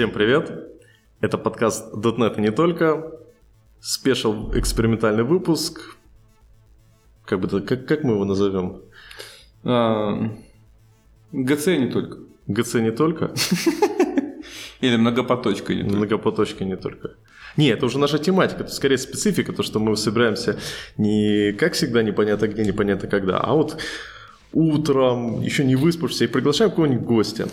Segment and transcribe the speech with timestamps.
[0.00, 0.50] Всем привет!
[1.20, 3.18] Это подкаст .NET и не только.
[3.80, 5.98] Спешл экспериментальный выпуск.
[7.26, 8.80] Как, бы, как, как мы его назовем?
[9.62, 10.30] А,
[11.32, 12.16] ГЦ не только.
[12.46, 13.34] ГЦ не только?
[14.80, 15.96] Или многопоточка не только.
[15.98, 17.10] Многопоточка не только.
[17.58, 20.58] Не, это уже наша тематика, это скорее специфика, то, что мы собираемся
[20.96, 23.76] не как всегда непонятно где, непонятно когда, а вот
[24.54, 27.50] утром, еще не выспавшись, и приглашаем какого-нибудь гостя.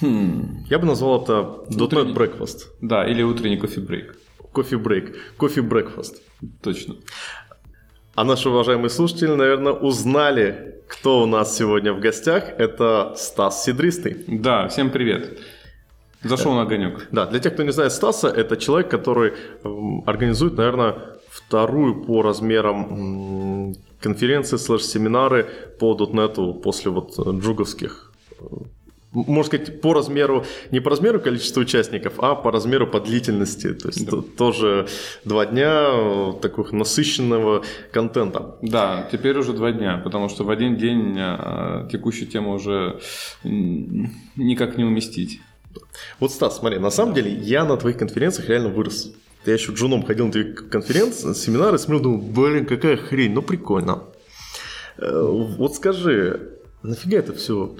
[0.00, 0.64] Хм.
[0.68, 2.12] Я бы назвал это .NET Утренний...
[2.12, 2.66] Breakfast.
[2.80, 4.16] Да, или утренний кофе-брейк.
[4.52, 6.22] Кофе-брейк, кофе-брекфаст.
[6.62, 6.96] Точно.
[8.14, 12.44] А наши уважаемые слушатели, наверное, узнали, кто у нас сегодня в гостях.
[12.58, 14.24] Это Стас Сидристый.
[14.26, 15.38] Да, всем привет.
[16.22, 17.08] Зашел на огонек.
[17.12, 19.34] Да, для тех, кто не знает Стаса, это человек, который
[20.06, 25.46] организует, наверное, вторую по размерам конференции слэш-семинары
[25.78, 28.12] по .NET после вот джуговских
[29.24, 33.72] можно сказать, по размеру, не по размеру количества участников, а по размеру по длительности.
[33.72, 34.18] То есть да.
[34.36, 34.86] тоже
[35.24, 38.56] два дня э, такого насыщенного контента.
[38.62, 43.00] Да, теперь уже два дня, потому что в один день э, текущую тему уже
[43.42, 45.40] никак не уместить.
[46.20, 47.22] Вот, Стас, смотри, на самом да.
[47.22, 49.12] деле я на твоих конференциях реально вырос.
[49.44, 54.02] Я еще джуном ходил на твои конференции, семинары, смотрел, думал, блин, какая хрень, ну прикольно.
[54.98, 56.50] Э, вот скажи,
[56.82, 57.76] нафига это все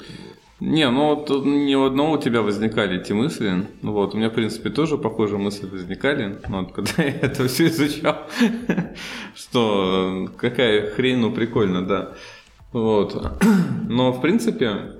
[0.59, 3.67] не, ну вот ни у одного у тебя возникали эти мысли.
[3.83, 6.39] Ну вот, у меня, в принципе, тоже похожие мысли возникали.
[6.49, 8.23] Ну, вот, когда я это все изучал,
[9.35, 12.13] что какая хрень, ну прикольно, да.
[12.73, 13.39] Вот.
[13.89, 14.97] Но, в принципе,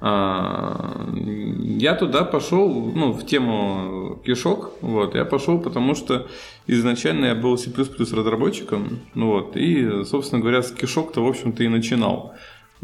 [0.00, 6.26] а, я туда пошел, ну, в тему кишок, вот, я пошел, потому что
[6.66, 11.68] изначально я был C++ разработчиком, ну, вот, и, собственно говоря, с кишок-то, в общем-то, и
[11.68, 12.34] начинал.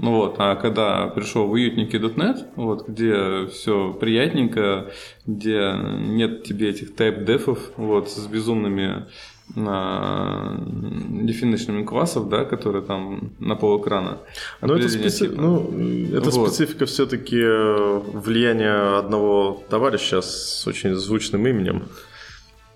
[0.02, 4.90] Ну вот, а когда пришел в уютники.net, вот, где все приятненько,
[5.26, 9.06] где нет тебе этих тайп-дефов, вот, с безумными
[9.54, 14.20] на definition классов, да, которые там на пол экрана.
[14.62, 15.28] Но ну, это, специ...
[15.28, 15.38] типа.
[15.38, 16.48] ну, это вот.
[16.48, 21.88] специфика все-таки э, влияния одного товарища с очень звучным именем.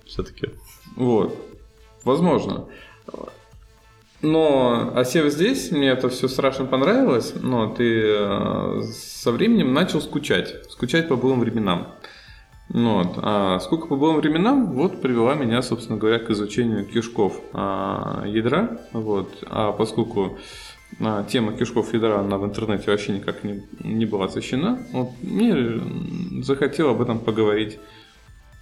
[0.05, 0.51] Все-таки.
[0.97, 1.35] Вот.
[2.03, 2.67] Возможно.
[4.25, 10.65] Но, осев здесь, мне это все страшно понравилось, но ты э, со временем начал скучать,
[10.71, 11.95] скучать по былым временам.
[12.71, 13.19] Вот.
[13.19, 18.81] А сколько по былым временам, вот привела меня, собственно говоря, к изучению кишков а, ядра.
[18.95, 19.29] Вот.
[19.43, 20.39] А поскольку
[21.01, 26.43] а, тема кишков ядра, она в интернете вообще никак не, не была освещена, вот, мне
[26.43, 27.79] захотел об этом поговорить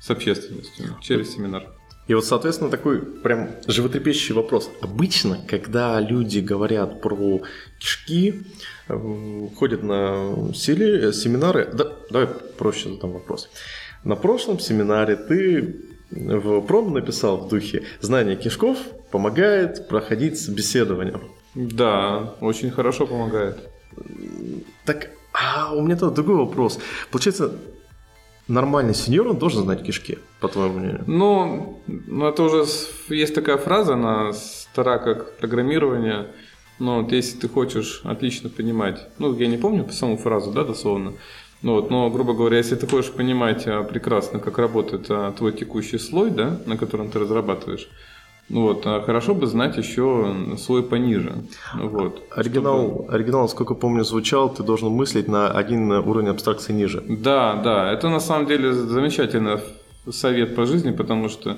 [0.00, 1.68] с общественностью через семинар.
[2.12, 4.70] И вот, соответственно, такой прям животрепещущий вопрос.
[4.82, 7.40] Обычно, когда люди говорят про
[7.78, 8.42] кишки,
[8.86, 11.70] ходят на сели, семинары...
[11.72, 12.28] Да, давай
[12.58, 13.48] проще задам вопрос.
[14.04, 15.76] На прошлом семинаре ты
[16.10, 18.76] в пром написал в духе «Знание кишков
[19.10, 21.18] помогает проходить собеседование».
[21.54, 23.56] Да, очень хорошо помогает.
[24.84, 26.78] Так, а у меня тут другой вопрос.
[27.10, 27.54] Получается,
[28.52, 31.04] нормальный сеньор, он должен знать кишки, по твоему мнению?
[31.06, 32.64] Ну, ну это уже
[33.08, 36.26] есть такая фраза, она стара как программирование.
[36.78, 41.12] Но вот если ты хочешь отлично понимать, ну, я не помню саму фразу, да, дословно,
[41.62, 45.52] ну, вот, но, грубо говоря, если ты хочешь понимать а, прекрасно, как работает а, твой
[45.52, 47.88] текущий слой, да, на котором ты разрабатываешь,
[48.52, 51.32] вот, а хорошо бы знать еще слой пониже.
[51.74, 53.12] Вот, оригинал, чтобы...
[53.12, 57.02] оригинал, сколько помню, звучал, ты должен мыслить на один уровень абстракции ниже.
[57.08, 59.58] Да, да, это на самом деле замечательный
[60.10, 61.56] совет по жизни, потому что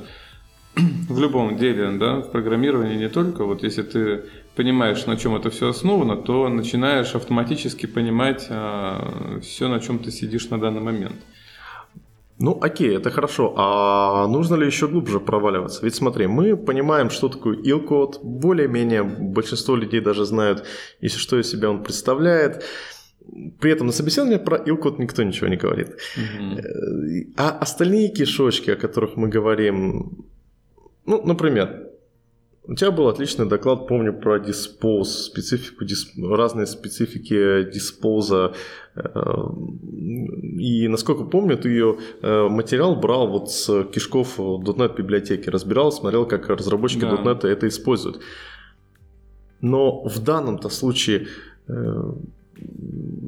[1.09, 4.25] в любом деле, да, в программировании не только, вот если ты
[4.55, 10.13] понимаешь, на чем это все основано, то начинаешь автоматически понимать а, все, на чем ты
[10.13, 11.17] сидишь на данный момент.
[12.39, 13.55] Ну, окей, это хорошо.
[13.57, 15.85] А нужно ли еще глубже проваливаться?
[15.85, 18.21] Ведь смотри, мы понимаем, что такое ил-код.
[18.23, 20.65] Более-менее большинство людей даже знают,
[21.01, 22.65] если что из себя он представляет.
[23.61, 25.91] При этом на собеседовании про ил-код никто ничего не говорит.
[26.17, 27.35] Угу.
[27.37, 30.27] А остальные кишочки, о которых мы говорим,
[31.07, 31.84] ну, например,
[32.67, 38.55] у тебя был отличный доклад, помню, про диспоз, специфику, дисп, разные специфики диспоза.
[38.97, 39.03] Э,
[40.59, 46.27] и, насколько помню, ты ее э, материал брал вот с кишков .NET библиотеки, разбирал, смотрел,
[46.27, 47.17] как разработчики да.
[47.17, 48.21] .NET это используют.
[49.61, 51.27] Но в данном-то случае
[51.69, 52.13] э,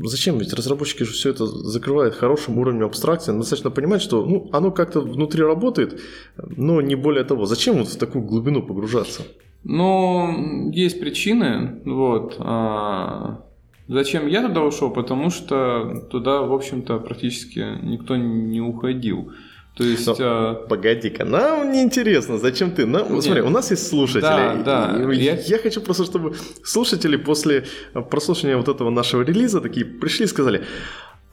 [0.05, 0.38] Зачем?
[0.38, 3.37] Ведь разработчики же все это закрывают хорошим уровнем абстракции.
[3.37, 6.00] Достаточно понимать, что ну, оно как-то внутри работает,
[6.37, 7.46] но не более того.
[7.46, 9.23] Зачем вот в такую глубину погружаться?
[9.64, 11.81] Ну, есть причины.
[11.84, 12.37] Вот.
[12.38, 13.46] А,
[13.88, 14.90] Зачем я туда ушел?
[14.90, 19.32] Потому что туда, в общем-то, практически никто не уходил.
[19.76, 20.06] То есть...
[20.06, 20.55] Но, а...
[20.55, 22.87] Погоди-ка, нам не интересно, зачем ты...
[22.87, 23.05] Нам...
[23.08, 24.23] Вот смотри, у нас есть слушатели.
[24.23, 25.12] Да, да.
[25.12, 25.37] Я...
[25.38, 26.34] я хочу просто, чтобы
[26.64, 27.67] слушатели после
[28.11, 30.64] прослушивания вот этого нашего релиза такие пришли и сказали,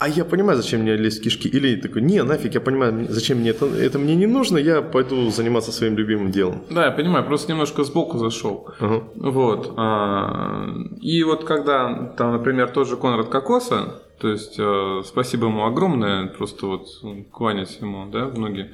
[0.03, 1.47] а я понимаю, зачем мне лезть в кишки.
[1.47, 5.29] Или такой, не, нафиг, я понимаю, зачем мне это, это мне не нужно, я пойду
[5.29, 6.61] заниматься своим любимым делом.
[6.69, 8.67] Да, я понимаю, просто немножко сбоку зашел.
[8.79, 9.03] Ага.
[9.15, 9.73] Вот.
[9.77, 10.67] А,
[10.99, 16.27] и вот когда, там, например, тот же Конрад Кокоса, то есть э, спасибо ему огромное,
[16.27, 16.87] просто вот
[17.31, 18.71] кланясь ему, да, в ноги.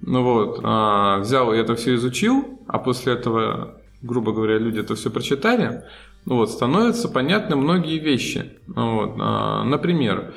[0.00, 4.94] Ну вот, а, взял и это все изучил, а после этого, грубо говоря, люди это
[4.94, 5.82] все прочитали,
[6.24, 8.50] ну вот, становятся понятны многие вещи.
[8.66, 10.32] Ну вот, а, например,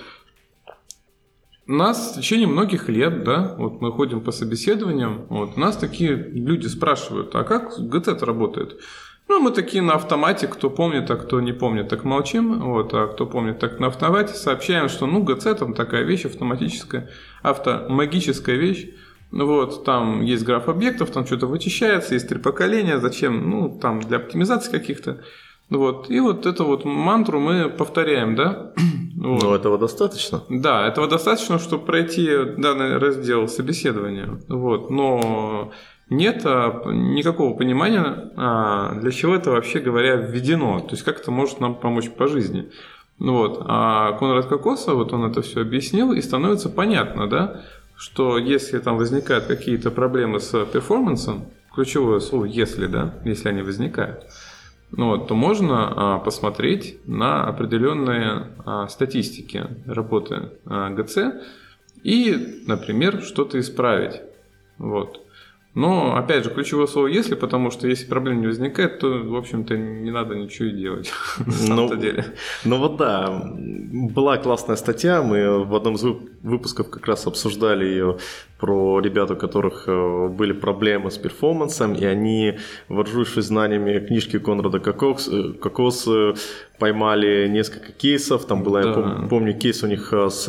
[1.67, 6.67] нас в течение многих лет, да, вот мы ходим по собеседованиям, вот, нас такие люди
[6.67, 8.79] спрашивают, а как ГТ работает?
[9.27, 13.07] Ну, мы такие на автомате, кто помнит, а кто не помнит, так молчим, вот, а
[13.07, 17.09] кто помнит, так на автомате сообщаем, что, ну, ГЦ там такая вещь автоматическая,
[17.41, 18.89] автомагическая вещь,
[19.31, 24.17] вот, там есть граф объектов, там что-то вычищается, есть три поколения, зачем, ну, там для
[24.17, 25.21] оптимизации каких-то,
[25.69, 26.09] вот.
[26.09, 28.73] И вот эту вот мантру мы повторяем, да?
[29.17, 29.41] Вот.
[29.41, 30.43] Но этого достаточно?
[30.47, 34.39] Да, этого достаточно, чтобы пройти данный раздел собеседования.
[34.47, 34.91] Вот.
[34.91, 35.71] Но
[36.09, 40.81] нет а, никакого понимания, а, для чего это вообще говоря введено.
[40.81, 42.69] То есть как это может нам помочь по жизни.
[43.17, 43.63] Вот.
[43.65, 47.61] А Конрад Кокоса, вот он это все объяснил, и становится понятно, да,
[47.95, 54.25] что если там возникают какие-то проблемы с перформансом, ключевое слово «если», да, если они возникают,
[54.91, 61.17] ну, вот, то можно а, посмотреть на определенные а, статистики работы а, ГЦ
[62.03, 64.21] и, например, что-то исправить.
[64.77, 65.21] Вот.
[65.77, 69.77] Но, опять же, ключевое слово «если», потому что если проблем не возникает, то, в общем-то,
[69.77, 71.11] не надо ничего и делать
[71.45, 72.25] на самом-то ну, деле.
[72.65, 76.03] Ну вот да, была классная статья, мы в одном из
[76.41, 78.17] выпусков как раз обсуждали ее
[78.57, 82.57] про ребят, у которых э, были проблемы с перформансом, и они,
[82.89, 86.09] вооружившись знаниями книжки Конрада Кокос, э, Кокос
[86.79, 88.45] поймали несколько кейсов.
[88.45, 88.89] Там была, да.
[88.89, 90.47] я помню, кейс у них э, с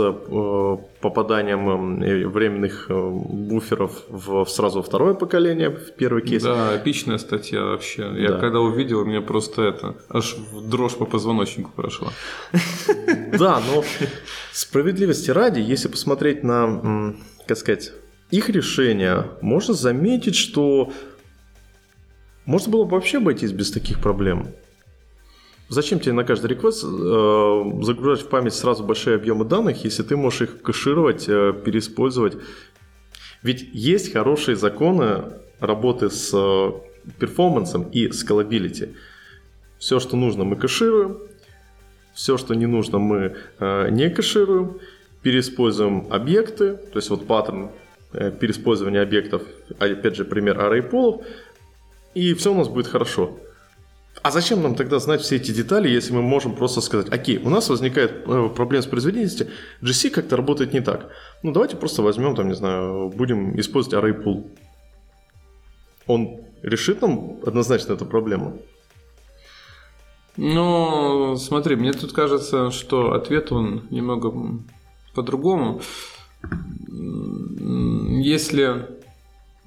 [1.00, 6.43] попаданием временных буферов в сразу второе поколение, в первый кейс.
[6.43, 8.11] Да, эпичная статья вообще.
[8.16, 8.38] Я да.
[8.38, 12.08] когда увидел, мне просто это, аж дрожь по позвоночнику прошла.
[13.38, 13.84] Да, но
[14.52, 17.14] справедливости ради, если посмотреть на
[17.49, 17.93] как сказать,
[18.31, 20.93] их решение, можно заметить, что
[22.45, 24.49] можно было бы вообще обойтись без таких проблем.
[25.71, 30.17] Зачем тебе на каждый реквест э, загружать в память сразу большие объемы данных, если ты
[30.17, 32.37] можешь их кэшировать, э, переиспользовать?
[33.43, 35.25] Ведь есть хорошие законы
[35.61, 36.73] работы с э,
[37.19, 38.95] перформансом и scalability.
[39.79, 41.19] Все, что нужно, мы кэшируем.
[42.15, 44.81] Все, что не нужно, мы э, не кэшируем
[45.28, 47.69] переиспользуем объекты, то есть вот паттерн
[48.14, 49.42] э, переиспользования объектов,
[49.78, 51.22] опять же пример array полов,
[52.14, 53.38] и все у нас будет хорошо.
[54.22, 57.50] А зачем нам тогда знать все эти детали, если мы можем просто сказать, окей, у
[57.50, 59.48] нас возникает э, проблема с производительностью,
[59.82, 61.10] GC как-то работает не так.
[61.42, 64.46] Ну давайте просто возьмем, там, не знаю, будем использовать array pool.
[66.06, 68.62] Он решит нам однозначно эту проблему?
[70.38, 74.32] Ну, смотри, мне тут кажется, что ответ он немного
[75.15, 75.81] по-другому.
[76.91, 78.87] Если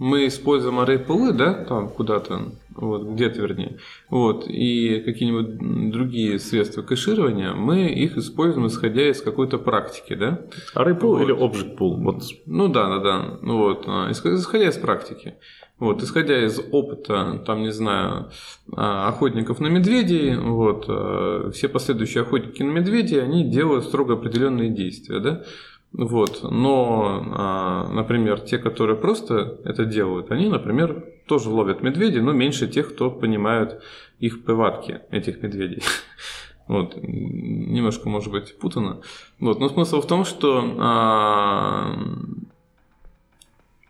[0.01, 3.77] мы используем array да, там куда-то, вот, где-то вернее,
[4.09, 10.41] вот, и какие-нибудь другие средства кэширования, мы их используем исходя из какой-то практики, да?
[10.75, 11.21] Array pool вот.
[11.21, 12.01] или object pool?
[12.01, 12.23] Вот.
[12.47, 15.35] Ну да, да, да, ну вот, а, исходя из практики.
[15.81, 18.29] Вот, исходя из опыта, там, не знаю,
[18.71, 24.69] а, охотников на медведей, вот, а, все последующие охотники на медведей, они делают строго определенные
[24.69, 25.43] действия, да,
[25.91, 32.31] вот, но, а, например, те, которые просто это делают, они, например, тоже ловят медведей, но
[32.31, 33.81] меньше тех, кто понимают
[34.19, 35.81] их повадки, этих медведей.
[36.67, 39.01] Вот, немножко, может быть, путано.
[39.41, 40.61] Вот, но смысл в том, что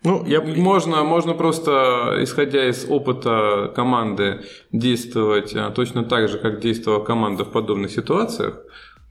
[0.03, 0.41] ну, я...
[0.41, 4.41] можно, можно просто, исходя из опыта команды,
[4.72, 8.62] действовать а, точно так же, как действовала команда в подобных ситуациях.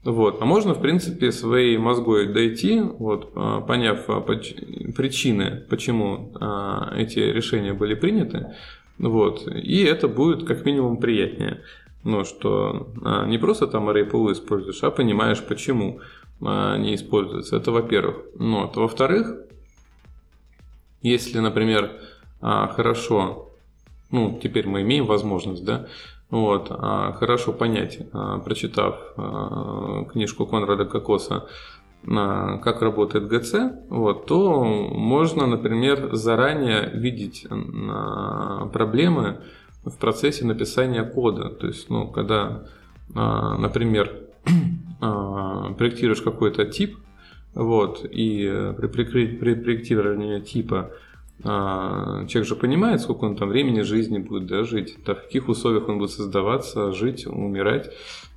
[0.03, 0.41] Вот.
[0.41, 6.33] А можно, в принципе, своей мозгой дойти, вот, а, поняв а, причины, почему
[6.97, 8.53] эти решения были приняты,
[8.97, 11.61] вот, и это будет как минимум приятнее.
[12.03, 12.91] Ну, что
[13.27, 15.99] не просто там array pool используешь, а понимаешь, почему
[16.43, 17.57] они используются.
[17.57, 18.15] Это во-первых.
[18.39, 18.75] Ну, вот.
[18.75, 19.37] Во-вторых,
[21.01, 21.91] если, например,
[22.41, 23.49] а, хорошо,
[24.11, 25.87] ну, теперь мы имеем возможность, да,
[26.29, 28.99] вот, а, хорошо понять, а, прочитав
[30.11, 31.47] книжку Конрада Кокоса
[32.03, 33.53] как работает ГЦ,
[33.89, 37.45] вот, то можно, например, заранее видеть
[38.73, 39.41] проблемы
[39.85, 41.49] в процессе написания кода.
[41.49, 42.63] То есть, ну, когда,
[43.13, 44.17] например,
[45.77, 46.97] проектируешь какой-то тип,
[47.53, 50.91] вот, и при, при проектировании типа
[51.43, 55.49] а, человек же понимает, сколько он там времени жизни будет да, жить, да, в каких
[55.49, 57.91] условиях он будет создаваться, жить, умирать.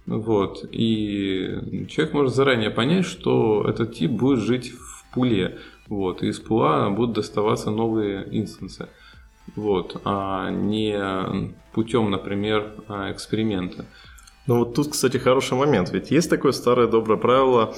[0.07, 0.67] Вот.
[0.71, 5.59] И человек может заранее понять, что этот тип будет жить в пуле.
[5.89, 6.23] Вот.
[6.23, 8.89] И из пула будут доставаться новые инстансы.
[9.55, 10.01] Вот.
[10.05, 13.85] А не путем, например, эксперимента.
[14.47, 15.91] Ну вот тут, кстати, хороший момент.
[15.91, 17.75] Ведь есть такое старое доброе правило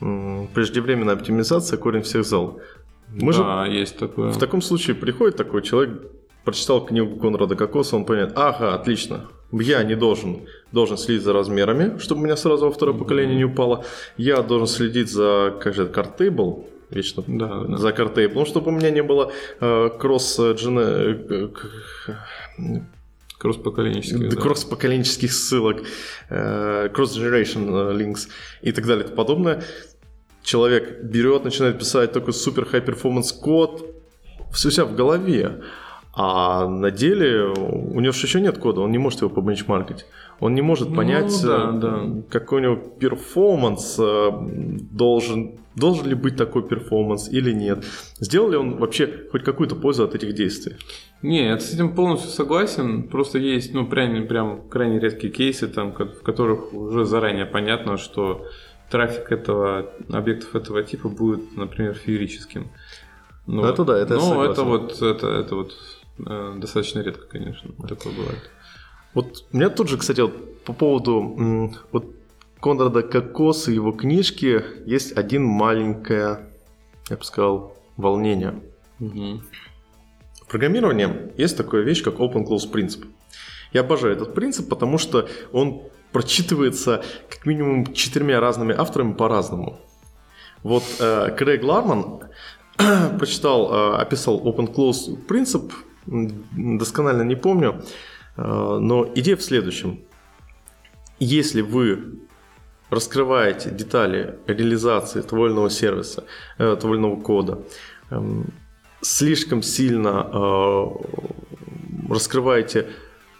[0.00, 2.60] преждевременная оптимизация корень всех зол.
[3.08, 4.30] Мы да, же есть такое.
[4.30, 6.02] В таком случае приходит такой человек,
[6.44, 11.98] прочитал книгу Конрада Кокоса, он понимает, ага, отлично, я не должен, должен следить за размерами,
[11.98, 12.98] чтобы у меня сразу во второе mm-hmm.
[12.98, 13.84] поколение не упало.
[14.16, 17.76] Я должен следить за, как же, картейбл, вечно да, да.
[17.76, 21.50] за картейбл, ну, чтобы у меня не было э, кросс джене...
[23.38, 24.40] Кросс-поколенческих, да.
[24.40, 25.82] Кросс-поколенческих ссылок,
[26.30, 28.28] э, cross-generation э, links
[28.62, 29.62] и так далее и тому подобное
[30.42, 33.84] человек берет, начинает писать такой супер high performance код,
[34.52, 35.62] все у себя в голове,
[36.14, 40.06] а на деле у него еще нет кода, он не может его побенчмаркать.
[40.38, 42.22] Он не может ну понять, ну, да, э, да.
[42.30, 47.84] какой у него performance должен, должен ли быть такой перформанс или нет.
[48.18, 50.76] Сделал ли он вообще хоть какую-то пользу от этих действий?
[51.22, 53.04] Не, я с этим полностью согласен.
[53.04, 58.46] Просто есть, ну, прям, прям крайне редкие кейсы, там, в которых уже заранее понятно, что
[58.90, 62.70] трафик этого объектов этого типа будет, например, феерическим.
[63.46, 65.72] Ну, это да, это Но это вот, это, это вот
[66.26, 68.50] э, достаточно редко, конечно, такое бывает.
[69.14, 72.14] Вот у меня тут же, кстати, вот по поводу вот
[72.60, 76.50] Конрада Кокоса и его книжки есть один маленькое,
[77.08, 78.60] я бы сказал, волнение.
[78.98, 79.42] Угу.
[80.46, 83.04] В программировании есть такая вещь, как Open Close принцип.
[83.72, 89.80] Я обожаю этот принцип, потому что он прочитывается как минимум четырьмя разными авторами по-разному.
[90.62, 92.20] Вот э, Крейг Ларман
[93.18, 95.72] прочитал, э, описал Open Close принцип,
[96.06, 97.82] досконально не помню,
[98.36, 98.42] э,
[98.80, 100.04] но идея в следующем.
[101.18, 102.20] Если вы
[102.88, 106.22] раскрываете детали реализации твольного сервиса,
[106.58, 107.62] э, твольного кода,
[108.10, 108.20] э,
[109.00, 110.86] слишком сильно э,
[112.08, 112.86] раскрываете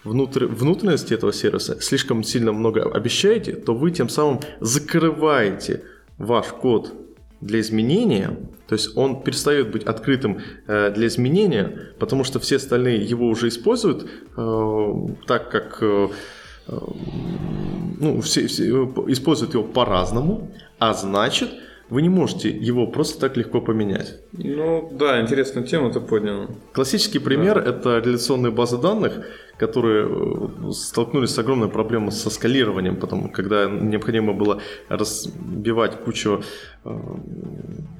[0.04, 5.82] внутрь, внутренности этого сервиса слишком сильно много обещаете, то вы тем самым закрываете
[6.18, 6.92] ваш код
[7.40, 8.36] для изменения,
[8.66, 13.48] то есть он перестает быть открытым э, для изменения, потому что все остальные его уже
[13.48, 14.92] используют э,
[15.26, 16.08] так, как э,
[16.68, 18.64] ну, все, все
[19.08, 21.50] используют его по-разному, а значит,
[21.88, 24.18] вы не можете его просто так легко поменять.
[24.32, 26.48] Ну да, интересную тему ты поднял.
[26.72, 27.70] Классический пример да.
[27.70, 29.24] это реляционные базы данных,
[29.56, 36.42] которые э, столкнулись с огромной проблемой со скалированием, потому когда необходимо было разбивать кучу
[36.84, 36.90] э,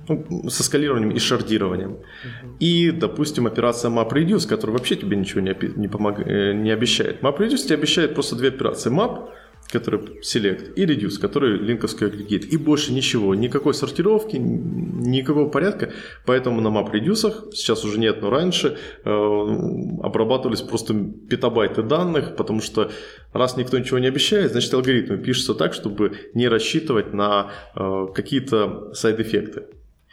[0.09, 1.93] ну, со скалированием и шардированием.
[1.93, 2.57] Uh-huh.
[2.59, 7.23] И, допустим, операция MapReduce, которая вообще тебе ничего не, не, помог, э, не обещает.
[7.23, 8.91] MapReduce тебе обещает просто две операции.
[8.91, 9.29] Map–
[9.73, 12.45] который select, и reduce, который линковский агрегат.
[12.45, 15.93] И больше ничего, никакой сортировки, никакого порядка.
[16.25, 19.11] Поэтому на map reduce сейчас уже нет, но раньше э,
[20.03, 20.95] обрабатывались просто
[21.29, 22.91] петабайты данных, потому что
[23.33, 28.93] раз никто ничего не обещает, значит алгоритмы пишутся так, чтобы не рассчитывать на э, какие-то
[28.95, 29.67] сайд-эффекты.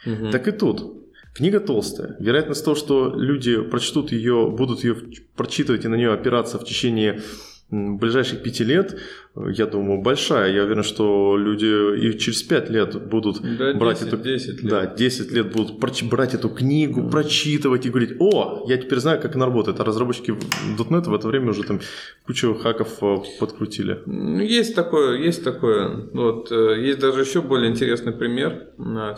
[0.06, 0.30] Угу.
[0.30, 1.04] Так и тут.
[1.34, 2.16] Книга толстая.
[2.20, 4.96] Вероятность того, что люди прочтут ее, будут ее
[5.36, 7.22] прочитывать и на нее опираться в течение
[7.70, 8.96] ближайших пяти лет,
[9.36, 10.52] я думаю, большая.
[10.52, 14.22] Я уверен, что люди и через пять лет будут да, брать 10, эту...
[14.22, 14.70] 10 лет.
[14.70, 17.10] Да, 10 лет будут брать эту книгу, mm.
[17.10, 19.80] прочитывать и говорить, о, я теперь знаю, как она работает.
[19.80, 21.80] А разработчики .NET в это время уже там
[22.26, 24.00] кучу хаков э, подкрутили.
[24.06, 26.08] Ну, есть такое, есть такое.
[26.12, 28.68] Вот, э, есть даже еще более интересный пример,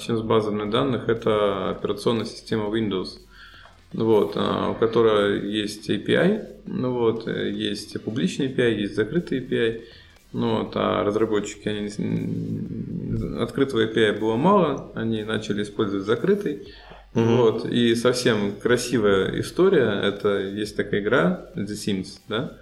[0.01, 1.09] чем с базами данных.
[1.09, 3.26] Это операционная система Windows
[3.93, 9.83] вот, а, у которой есть API, ну вот, э, есть публичный API, есть закрытый API,
[10.33, 16.67] ну вот, а разработчики, они, открытого API было мало, они начали использовать закрытый,
[17.15, 22.59] mm вот, и совсем красивая история, это есть такая игра The Sims, да,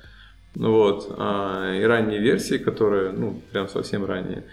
[0.55, 4.45] ну вот, а, и ранние версии, которые, ну, прям совсем ранние,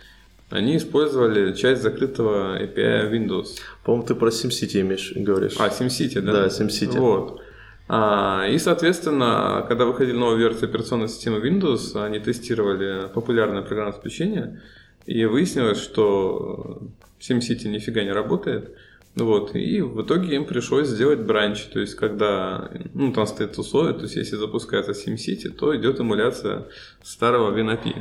[0.51, 3.57] они использовали часть закрытого API Windows.
[3.83, 5.55] По-моему, ты про SimCity имеешь, говоришь.
[5.57, 6.33] А, SimCity, да?
[6.33, 6.99] Да, SimCity.
[6.99, 7.41] Вот.
[7.87, 14.61] А, и, соответственно, когда выходила новая версия операционной системы Windows, они тестировали популярное программное обеспечение,
[15.05, 16.81] и выяснилось, что
[17.19, 18.75] SimCity нифига не работает.
[19.15, 23.93] Вот, и в итоге им пришлось сделать бранч, то есть когда, ну, там стоит условие,
[23.93, 26.67] то есть если запускается SimCity, то идет эмуляция
[27.03, 27.95] старого WinAPI.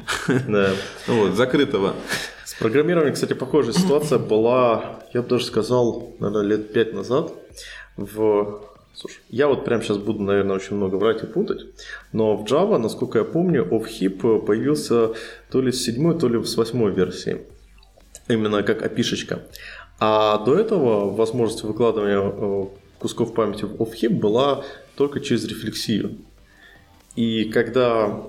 [0.48, 0.70] Да.
[1.08, 1.94] Вот, закрытого.
[2.60, 7.32] С программированием, кстати, похожая ситуация была, я бы даже сказал, наверное, лет пять назад
[7.96, 8.60] в
[8.92, 11.64] Слушай, я вот прямо сейчас буду, наверное, очень много врать и путать,
[12.12, 15.12] но в Java, насколько я помню, OffHip появился
[15.50, 17.46] то ли с седьмой, то ли с восьмой версии.
[18.28, 19.40] Именно как опишечка.
[19.98, 22.66] А до этого возможность выкладывания э,
[22.98, 26.18] кусков памяти в OffHip была только через рефлексию.
[27.16, 28.20] И когда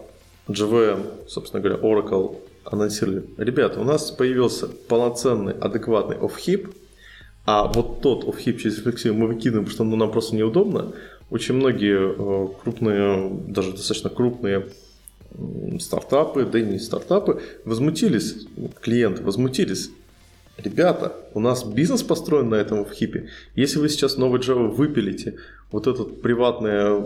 [0.48, 2.38] JVM, собственно говоря, Oracle
[2.72, 6.74] анонсировали, ребята, у нас появился полноценный, адекватный OffHip,
[7.46, 10.94] а вот тот OffHip через рефлексию мы выкидываем, потому что ну, нам просто неудобно.
[11.30, 14.68] Очень многие э, крупные, даже достаточно крупные
[15.80, 18.48] стартапы, да и не стартапы, возмутились,
[18.82, 19.92] клиенты возмутились,
[20.58, 23.30] ребята, у нас бизнес построен на этом в хипе.
[23.56, 25.38] Если вы сейчас новый Java выпилите,
[25.72, 27.00] вот этот приватный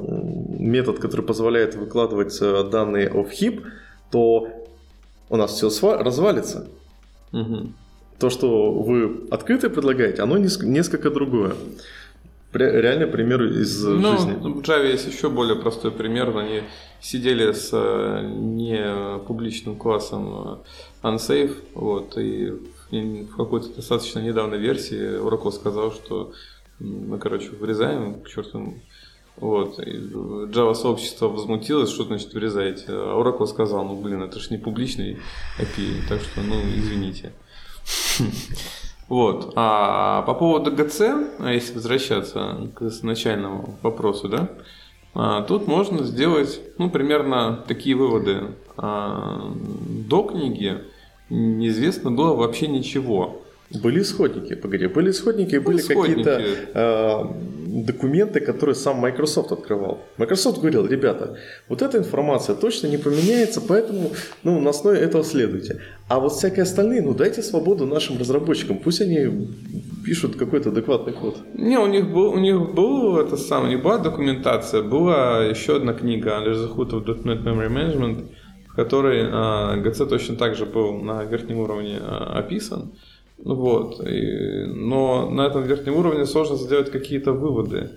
[0.60, 3.62] метод, который позволяет выкладывать э, данные в хип,
[4.12, 4.65] то
[5.30, 6.68] у нас все развалится.
[7.32, 7.72] Угу.
[8.20, 11.56] То, что вы открыто предлагаете, оно несколько другое.
[12.54, 14.34] Реально пример из ну, жизни.
[14.34, 16.36] В Java есть еще более простой пример.
[16.38, 16.62] Они
[17.02, 20.64] сидели с э, не публичным классом
[21.04, 22.54] э, Unsafe, вот, и
[22.92, 26.32] в какой-то достаточно недавней версии Oracle сказал, что
[26.80, 28.76] мы, короче, вырезаем к черту.
[29.38, 29.80] Вот.
[29.80, 32.86] Java сообщество возмутилось, что значит вырезаете.
[32.90, 35.20] А Oracle сказал, ну блин, это же не публичный
[35.60, 37.34] API, так что, ну, извините.
[39.08, 39.54] Вот.
[39.56, 44.50] А по поводу GC, а если возвращаться к начальному вопросу, да,
[45.14, 48.56] а, тут можно сделать, ну, примерно такие выводы.
[48.78, 50.82] А, до книги
[51.30, 53.42] неизвестно было вообще ничего.
[53.72, 56.42] Были исходники, погоди, были исходники, были, были какие-то
[56.74, 57.24] э,
[57.84, 60.02] документы, которые сам Microsoft открывал.
[60.18, 64.12] Microsoft говорил, ребята, вот эта информация точно не поменяется, поэтому
[64.44, 65.82] ну, на основе этого следуйте.
[66.08, 69.48] А вот всякие остальные, ну дайте свободу нашим разработчикам, пусть они
[70.06, 71.38] пишут какой-то адекватный код.
[71.56, 75.78] Не, у них был, у них был это самое, у них была документация, была еще
[75.78, 78.26] одна книга Hood of .NET Memory Management,
[78.70, 82.92] в которой а, GC точно так же был на верхнем уровне а, описан.
[83.38, 84.06] Вот.
[84.08, 87.92] И, но на этом верхнем уровне сложно сделать какие-то выводы.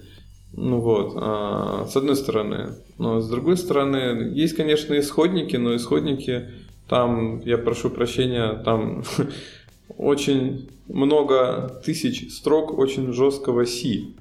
[0.52, 2.74] Ну вот, а, с одной стороны.
[2.98, 6.48] Но с другой стороны, есть, конечно, исходники, но исходники
[6.88, 9.04] там, я прошу прощения, там
[9.96, 14.14] очень много тысяч строк очень жесткого C.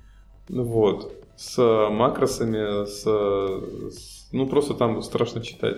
[0.49, 1.13] Вот.
[1.37, 5.77] С макросами, с, с ну просто там страшно читать.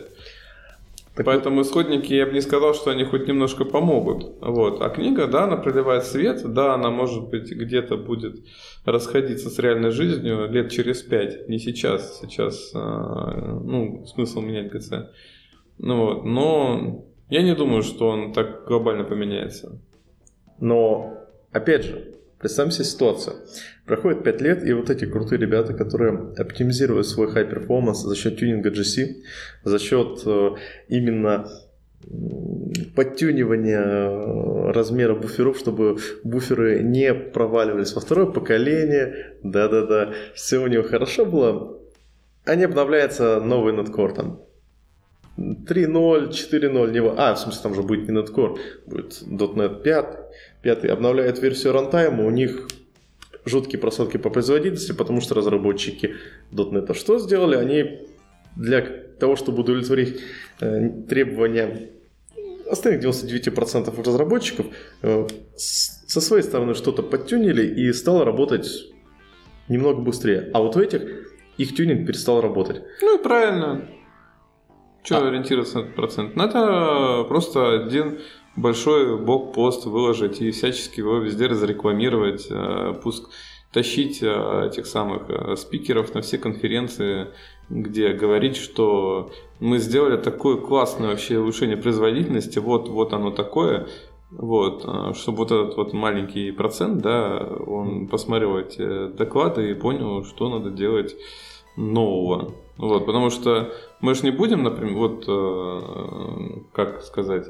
[1.20, 4.38] Так Поэтому исходники, я бы не сказал, что они хоть немножко помогут.
[4.40, 4.82] Вот.
[4.82, 8.38] А книга, да, она проливает свет, да, она, может быть, где-то будет
[8.86, 12.22] расходиться с реальной жизнью лет через пять, не сейчас.
[12.22, 14.92] Сейчас, а, ну, смысл менять ГЦ.
[15.78, 19.78] Ну вот, но я не думаю, что он так глобально поменяется.
[20.62, 21.18] Но,
[21.52, 23.36] опять же, Представим себе ситуацию.
[23.89, 28.38] Проходит 5 лет, и вот эти крутые ребята, которые оптимизируют свой high performance за счет
[28.38, 29.23] тюнинга GC,
[29.63, 30.49] за счет э,
[30.89, 31.49] именно
[32.95, 39.38] подтюнивания э, размера буферов, чтобы буферы не проваливались во второе поколение.
[39.41, 41.75] Да-да-да, все у него хорошо было.
[42.45, 44.41] Они обновляются новый Netcore там
[45.36, 46.99] 3.0, 4.0, не...
[46.99, 50.06] а, в смысле там же будет не Netcore, будет .NET 5,
[50.62, 52.67] 5 обновляет версию рантайма, у них
[53.45, 56.15] жуткие просадки по производительности, потому что разработчики
[56.52, 57.56] .NET что сделали?
[57.56, 58.08] Они
[58.56, 58.82] для
[59.19, 60.19] того, чтобы удовлетворить
[60.60, 61.89] э, требования
[62.69, 64.67] остальных 99% разработчиков,
[65.02, 68.67] э, со своей стороны что-то подтюнили и стало работать
[69.67, 70.49] немного быстрее.
[70.54, 71.02] А вот у этих
[71.58, 72.82] их тюнинг перестал работать.
[73.02, 73.88] Ну и правильно.
[75.04, 75.28] Что а.
[75.28, 76.36] ориентироваться на этот процент?
[76.36, 78.19] Ну, это просто один
[78.60, 83.30] большой блокпост выложить и всячески его везде разрекламировать, э, пуск
[83.72, 87.28] тащить э, этих самых э, спикеров на все конференции,
[87.69, 93.88] где говорить, что мы сделали такое классное вообще улучшение производительности, вот, вот оно такое,
[94.32, 100.50] вот, чтобы вот этот вот маленький процент, да, он посмотрел эти доклады и понял, что
[100.50, 101.15] надо делать
[101.76, 102.54] нового.
[102.78, 107.45] Вот, потому что мы же не будем, например, вот, как сказать,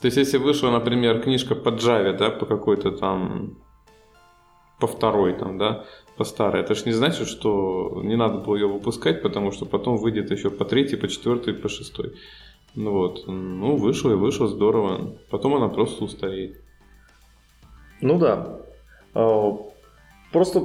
[0.00, 3.56] то есть если вышла, например, книжка по Java, да, по какой-то там,
[4.78, 5.84] по второй там, да,
[6.16, 6.62] по старой.
[6.62, 10.50] Это ж не значит, что не надо было ее выпускать, потому что потом выйдет еще
[10.50, 12.14] по третьей, по четвертой, по шестой.
[12.74, 15.16] Ну вот, ну вышел и вышел, здорово.
[15.30, 16.60] Потом она просто устареет.
[18.02, 18.60] Ну да.
[19.14, 19.56] А,
[20.30, 20.62] просто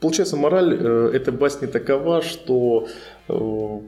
[0.00, 2.88] получается мораль э, этой басни такова, что
[3.28, 3.80] э,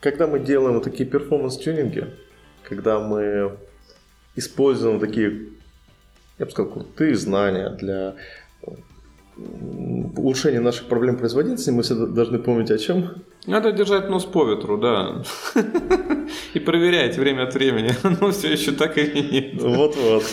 [0.00, 2.12] когда мы делаем такие перформанс-тюнинги,
[2.68, 3.56] когда мы
[4.36, 5.48] используем такие,
[6.38, 8.14] я бы сказал, крутые знания для
[10.16, 13.22] улучшения наших проблем производительности, мы всегда должны помнить о чем?
[13.46, 15.22] Надо держать нос по ветру, да.
[16.54, 19.62] И проверять время от времени, оно все еще так или нет.
[19.62, 20.24] Вот-вот.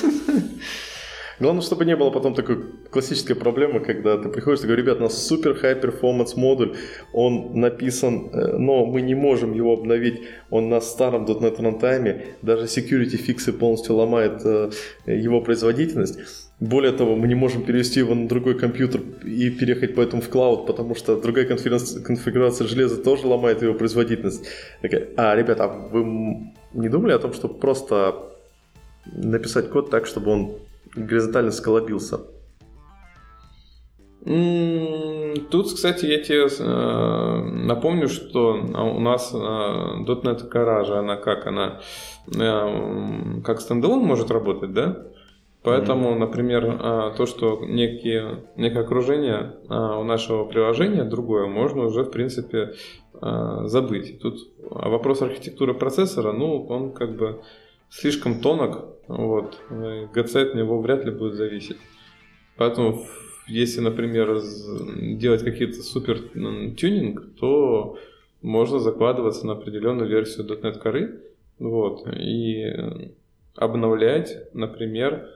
[1.40, 2.58] Главное, чтобы не было потом такой
[2.90, 6.76] классической проблемы, когда ты приходишь и говоришь, ребят, у нас супер performance модуль,
[7.14, 12.66] он написан, э, но мы не можем его обновить, он на старом .NET runtime, даже
[12.66, 14.72] security фиксы полностью ломает э,
[15.06, 16.20] его производительность.
[16.60, 20.68] Более того, мы не можем перевести его на другой компьютер и переехать поэтому в клауд,
[20.68, 24.46] потому что другая конфигурация железа тоже ломает его производительность.
[25.16, 28.14] А, ребята, а вы не думали о том, что просто
[29.06, 30.52] написать код так, чтобы он
[30.96, 32.20] горизонтально сколобился?
[35.50, 41.80] Тут, кстати, я тебе э, напомню, что у нас э, .NET Garage, она как она,
[42.28, 45.06] э, как стендалон может работать, да?
[45.62, 52.04] Поэтому, например, а, то, что некие, некое окружение а, у нашего приложения другое, можно уже,
[52.04, 52.76] в принципе,
[53.22, 54.22] а, забыть.
[54.22, 57.42] Тут вопрос архитектуры процессора, ну, он как бы
[57.90, 59.60] слишком тонок, вот,
[60.14, 61.78] ГЦ от него вряд ли будет зависеть.
[62.58, 63.06] Поэтому,
[63.48, 64.42] если, например,
[65.18, 67.98] делать какие-то супер тюнинг, то
[68.42, 71.22] можно закладываться на определенную версию .NET коры,
[71.58, 73.12] вот, и
[73.56, 75.28] обновлять, например,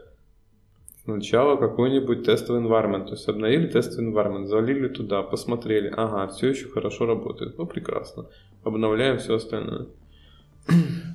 [1.03, 6.69] Сначала какой-нибудь тестовый environment, то есть обновили тестовый environment, залили туда, посмотрели, ага, все еще
[6.69, 8.27] хорошо работает, ну прекрасно,
[8.63, 9.87] обновляем все остальное.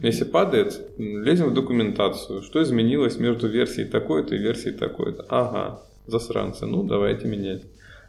[0.03, 5.25] Если падает, лезем в документацию, что изменилось между версией такой-то и версией такой-то.
[5.29, 7.63] Ага, засранцы, ну давайте менять.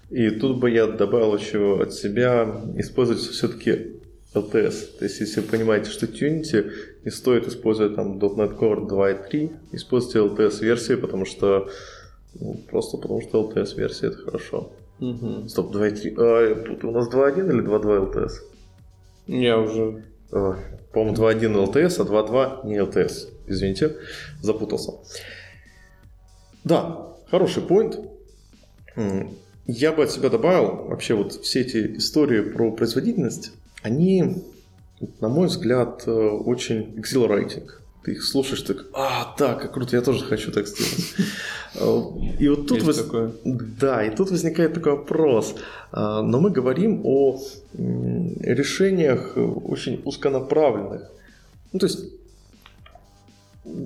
[0.10, 3.99] И тут бы я добавил еще от себя, использовать все-таки
[4.34, 4.97] LTS.
[4.97, 6.71] То есть, если вы понимаете, что Unity
[7.06, 11.69] не стоит использовать там .NET Core 2.3, используйте LTS-версии, потому что
[12.39, 14.71] ну, просто потому что LTS-версия это хорошо.
[14.99, 15.47] Угу.
[15.47, 16.13] Стоп, 2.3.
[16.17, 18.32] А, тут у нас 2.1 или 2.2 LTS?
[19.28, 20.04] Я уже...
[20.31, 20.57] А,
[20.93, 23.29] по-моему, 2.1 LTS, а 2.2 не LTS.
[23.47, 23.95] Извините,
[24.41, 24.93] запутался.
[26.63, 27.99] Да, хороший поинт.
[29.65, 34.43] Я бы от себя добавил вообще вот все эти истории про производительность они,
[35.19, 37.69] на мой взгляд, э, очень exhilarating.
[38.03, 41.15] Ты их слушаешь, так, а, так, как круто, я тоже хочу так сделать.
[41.75, 42.01] Э,
[42.39, 43.05] и вот тут, воз...
[43.43, 45.55] да, и тут возникает такой вопрос.
[45.91, 47.39] Э, но мы говорим о
[47.73, 51.12] решениях очень узконаправленных.
[51.71, 52.05] Ну, то есть,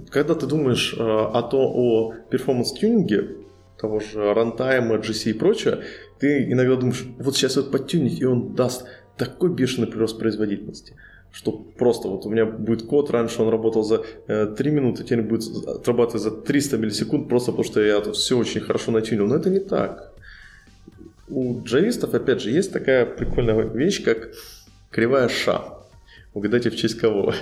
[0.10, 3.44] когда ты думаешь о, то, о перформанс-тюнинге,
[3.78, 5.84] того же рантайма, GC и прочее,
[6.20, 8.86] ты иногда думаешь, вот сейчас вот подтюнить, и он даст
[9.18, 10.96] такой бешеный прирост производительности,
[11.34, 15.24] что просто вот у меня будет код, раньше он работал за э, 3 минуты, теперь
[15.24, 19.26] будет отрабатывать за 300 миллисекунд, просто потому что я все очень хорошо натюнил.
[19.26, 20.14] Но это не так.
[21.28, 24.30] У джавистов, опять же, есть такая прикольная вещь, как
[24.92, 25.64] кривая ша.
[26.36, 27.34] Угадайте, в честь кого.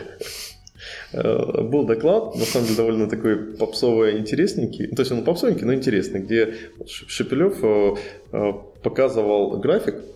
[1.12, 5.74] Э, был доклад, на самом деле довольно такой попсовый, интересненький, то есть он попсовенький, но
[5.74, 6.56] интересный, где
[6.88, 7.96] Шепелев э,
[8.32, 10.11] э, показывал график, Э,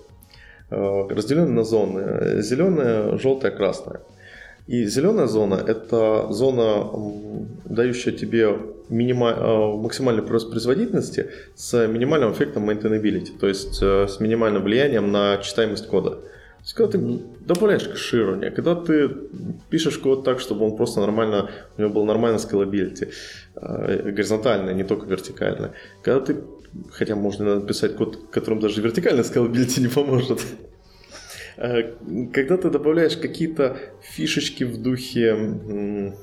[1.09, 2.41] разделены на зоны.
[2.41, 4.01] Зеленая, желтая, красная.
[4.67, 6.89] И зеленая зона– это зона,
[7.65, 8.57] дающая тебе
[8.89, 9.31] минима...
[9.31, 15.37] Э, максимальный прирост производительности с минимальным эффектом maintainability, то есть э, с минимальным влиянием на
[15.37, 16.09] читаемость кода.
[16.09, 19.11] То есть, когда ты добавляешь кэширование, когда ты
[19.69, 23.11] пишешь код так, чтобы он просто нормально, у него был нормальный scalability,
[23.55, 25.69] горизонтальный, не только вертикальный.
[26.01, 26.37] Когда ты
[26.91, 30.41] Хотя можно написать код, которым даже вертикальная scalability не поможет.
[31.57, 31.93] Э,
[32.33, 36.13] когда ты добавляешь какие-то фишечки в духе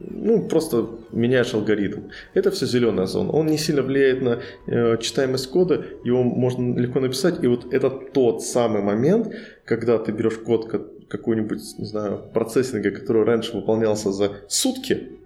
[0.00, 2.08] ну, просто меняешь алгоритм.
[2.34, 3.32] Это все зеленая зона.
[3.32, 7.42] Он не сильно влияет на э, читаемость кода, его можно легко написать.
[7.44, 9.32] И вот это тот самый момент,
[9.64, 10.70] когда ты берешь код
[11.08, 15.18] какой-нибудь, не знаю, процессинга, который раньше выполнялся за сутки,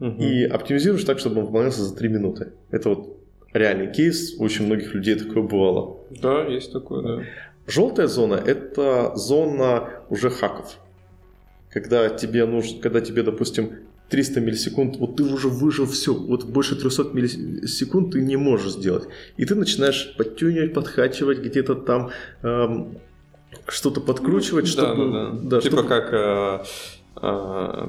[0.00, 0.20] угу.
[0.20, 2.52] и оптимизируешь так, чтобы он выполнялся за 3 минуты.
[2.70, 3.16] Это вот
[3.58, 5.98] реальный кейс, у очень многих людей такое бывало.
[6.10, 7.24] Да, есть такое, да.
[7.66, 10.78] Желтая зона– это зона уже хаков.
[11.70, 13.70] Когда тебе нужно, когда тебе, допустим,
[14.08, 19.08] 300 миллисекунд, вот ты уже выжил все, вот больше 300 миллисекунд ты не можешь сделать.
[19.36, 22.10] И ты начинаешь подтюнивать, подхачивать, где-то там
[22.42, 22.98] эм,
[23.66, 25.12] что-то подкручивать, чтобы...
[25.12, 25.60] Да, да, да.
[25.60, 25.88] Типа чтобы...
[25.88, 26.64] как э,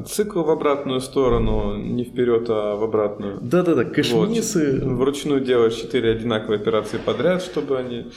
[0.08, 3.40] цикл в обратную сторону, не вперед, а в обратную.
[3.42, 4.80] Да-да-да, кэшмисы.
[4.82, 4.98] Вот.
[4.98, 8.08] Вручную делаешь 4 одинаковые операции подряд, чтобы они...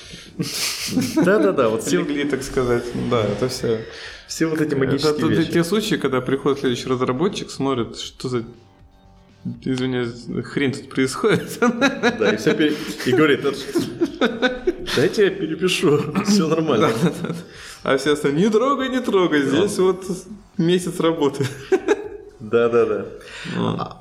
[1.17, 1.99] Да-да-да, вот все...
[1.99, 2.85] Легли, так сказать.
[3.11, 3.81] Да, это все...
[4.29, 5.41] Все вот эти магические это, вещи.
[5.41, 8.45] Это те случаи, когда приходит следующий разработчик, смотрит, что за
[9.65, 11.59] извиняюсь, хрень тут происходит.
[11.61, 12.77] Да, и, все пере...
[13.07, 13.41] и говорит,
[14.97, 16.91] дайте я перепишу, все нормально.
[17.03, 17.35] Да, да, да.
[17.83, 20.05] А все остальные, не трогай, не трогай, здесь вот
[20.61, 21.45] месяц работы.
[22.41, 23.07] Да-да-да.
[23.57, 24.01] А,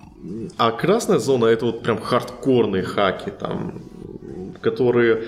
[0.57, 3.81] а красная зона это вот прям хардкорные хаки, там,
[4.61, 5.23] которые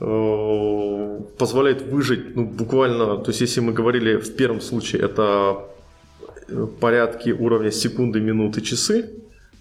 [0.00, 5.68] Э, позволяет выжить, ну, буквально, то есть если мы говорили в первом случае, это
[6.48, 9.10] э, порядки уровня секунды, минуты, часы,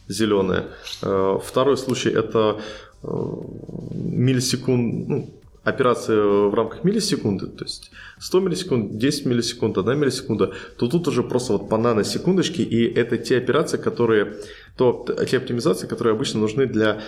[0.08, 0.66] зеленые.
[1.04, 2.60] Э, второй случай это
[3.04, 5.30] миллисекунд, ну,
[5.64, 11.24] операция в рамках миллисекунды, то есть 100 миллисекунд, 10 миллисекунд, 1 миллисекунда, то тут уже
[11.24, 14.36] просто вот по наносекундочке, и это те операции, которые,
[14.76, 17.02] то, те оптимизации, которые обычно нужны для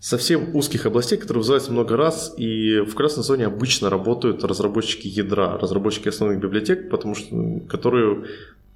[0.00, 5.58] совсем узких областей, которые вызываются много раз, и в красной зоне обычно работают разработчики ядра,
[5.58, 8.24] разработчики основных библиотек, потому что, которые,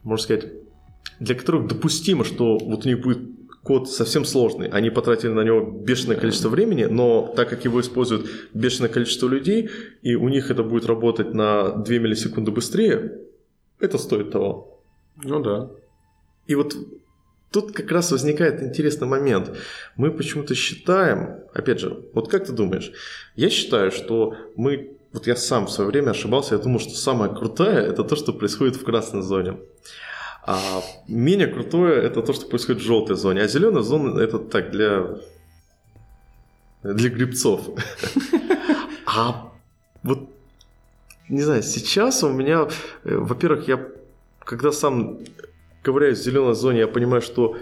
[0.03, 0.53] можно сказать,
[1.21, 3.38] для которых допустимо, что вот у них будет
[3.69, 8.27] код совсем сложный, они потратили на него бешеное количество времени, но так как его используют
[8.55, 9.69] бешеное количество людей,
[10.01, 13.19] и у них это будет работать на 2 миллисекунды быстрее,
[13.79, 14.81] это стоит того.
[15.23, 15.71] Ну да.
[16.47, 16.75] И вот
[17.51, 19.57] Тут как раз возникает интересный момент.
[19.97, 22.93] Мы почему-то считаем, опять же, вот как ты думаешь,
[23.37, 27.35] я считаю, что мы, вот я сам в свое время ошибался, я думал, что самое
[27.35, 29.57] крутое это то, что происходит в красной зоне.
[30.51, 33.43] А менее крутое это то, что происходит в желтой зоне.
[33.43, 35.19] А зеленая зона это так для
[36.83, 37.69] для грибцов.
[39.11, 39.53] А
[40.03, 40.31] вот
[41.29, 42.69] не знаю, сейчас у меня,
[43.05, 43.89] э, во-первых, я
[44.39, 45.19] когда сам
[45.83, 47.57] ковыряюсь в зеленой зоне, я понимаю, что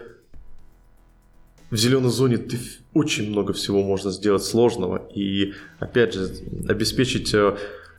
[1.70, 2.58] в зеленой зоне ты
[2.94, 5.08] очень много всего можно сделать сложного.
[5.12, 6.30] И, опять же,
[6.68, 7.56] обеспечить э,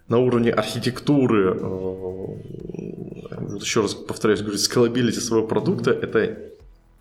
[0.08, 2.28] на уровне архитектуры, э,
[3.48, 6.38] вот еще раз повторяюсь, говорю, скалабилити своего продукта, это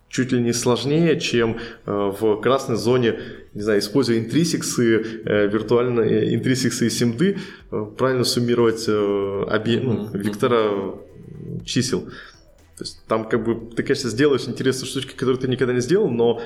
[0.09, 3.19] чуть ли не сложнее, чем э, в красной зоне,
[3.53, 7.37] не знаю, используя интрисиксы, виртуальные интрисиксы и симды,
[7.97, 10.95] правильно суммировать объем, ну, вектора
[11.65, 12.01] чисел.
[12.77, 16.09] То есть там как бы ты, конечно, сделаешь интересные штучки, которые ты никогда не сделал,
[16.09, 16.41] но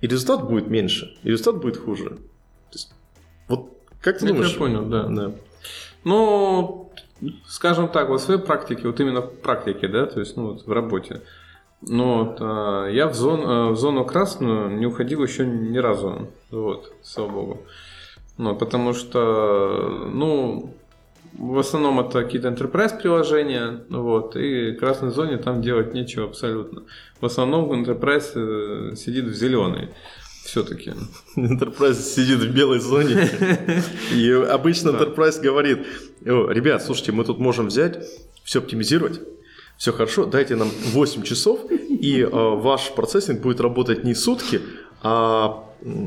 [0.00, 2.10] и результат будет меньше, и результат будет хуже.
[2.10, 2.92] То есть,
[3.48, 4.52] вот как ты Это думаешь?
[4.52, 5.08] Я понял, да.
[5.08, 5.32] да.
[6.04, 6.92] Ну,
[7.46, 10.66] скажем так, вот в своей практике, вот именно в практике, да, то есть, ну, вот
[10.66, 11.22] в работе,
[11.82, 16.28] ну, вот, а, я в, зон, а, в зону красную не уходил еще ни разу,
[16.50, 17.62] вот, слава богу.
[18.36, 20.74] Ну, потому что, ну,
[21.38, 26.82] в основном это какие-то enterprise приложения, вот, и в красной зоне там делать нечего абсолютно.
[27.20, 29.90] В основном enterprise э, сидит в зеленой
[30.44, 30.92] все-таки.
[31.36, 33.30] Enterprise сидит в белой зоне,
[34.12, 35.86] и обычно Enterprise говорит,
[36.22, 38.06] ребят, слушайте, мы тут можем взять,
[38.44, 39.20] все оптимизировать,
[39.76, 44.60] все хорошо, дайте нам 8 часов, и э, ваш процессинг будет работать не сутки,
[45.02, 45.64] а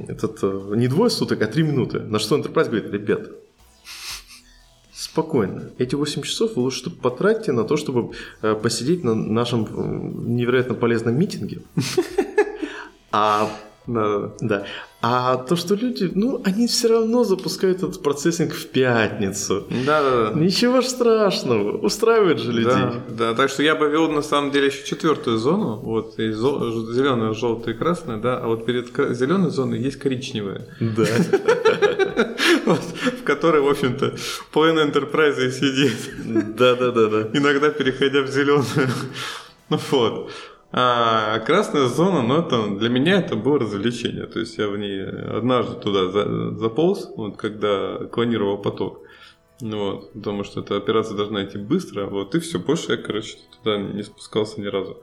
[0.07, 1.99] этот, э, не двое суток, а 3 минуты.
[1.99, 3.29] На что Enterprise говорит, ребят,
[4.93, 5.71] спокойно.
[5.77, 11.17] Эти 8 часов вы лучше потратьте на то, чтобы э, посидеть на нашем невероятно полезном
[11.17, 11.61] митинге.
[13.09, 13.49] А
[13.87, 14.65] да, да.
[15.01, 19.65] А то, что люди, ну, они все равно запускают этот процессинг в пятницу.
[19.85, 20.39] Да, да, да.
[20.39, 21.77] Ничего ж страшного.
[21.77, 22.73] Устраивает же людей.
[22.73, 23.33] Да, да.
[23.33, 25.77] Так что я бы вел на самом деле еще четвертую зону.
[25.77, 28.37] Вот есть зеленая, желтая и красная, да.
[28.37, 30.67] А вот перед зеленой зоной есть коричневая.
[30.79, 31.05] Да.
[32.65, 34.15] В которой, в общем-то,
[34.51, 36.55] половина Enterprise сидит.
[36.57, 37.21] Да, да, да, да.
[37.33, 38.65] Иногда переходя в зеленую.
[39.69, 40.31] Ну вот.
[40.71, 44.25] А красная зона, ну, это для меня это было развлечение.
[44.27, 49.01] То есть я в ней однажды туда за, заполз, вот когда клонировал поток.
[49.61, 53.37] Ну, вот, потому что эта операция должна идти быстро, вот, и все, больше я, короче,
[53.57, 55.01] туда не спускался ни разу.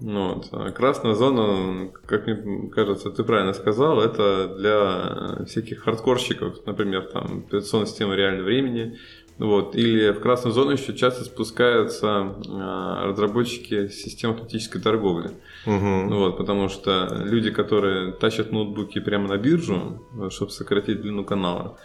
[0.00, 0.48] Ну, вот.
[0.52, 7.44] А красная зона, как мне кажется, ты правильно сказал, это для всяких хардкорщиков, например, там,
[7.46, 8.98] операционная система реального времени,
[9.38, 9.74] вот.
[9.76, 15.30] Или в красную зону еще часто спускаются э, разработчики систем автоматической торговли.
[15.66, 16.14] Угу.
[16.14, 21.78] Вот, потому что люди, которые тащат ноутбуки прямо на биржу, чтобы сократить длину канала,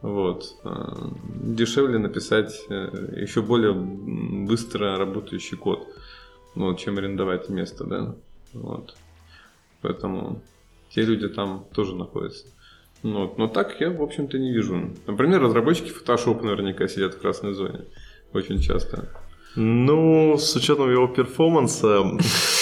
[0.00, 0.70] вот, э,
[1.42, 5.86] дешевле написать э, еще более быстро работающий код.
[6.54, 8.14] ну, чем арендовать место, да.
[8.52, 8.94] Вот.
[9.82, 10.40] Поэтому
[10.90, 12.46] те люди там тоже находятся.
[13.04, 13.38] Ну, вот.
[13.38, 14.90] Но так я, в общем-то, не вижу.
[15.06, 17.84] Например, разработчики Photoshop наверняка сидят в красной зоне.
[18.32, 19.10] Очень часто.
[19.56, 22.02] Ну, с учетом его перформанса...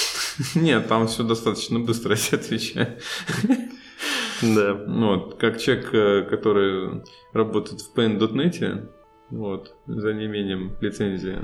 [0.56, 2.98] Нет, там все достаточно быстро, я отвечаю.
[4.42, 4.74] Да.
[4.88, 8.88] Вот, как человек, э, который работает в Paint.net,
[9.30, 11.38] вот, за неимением лицензии,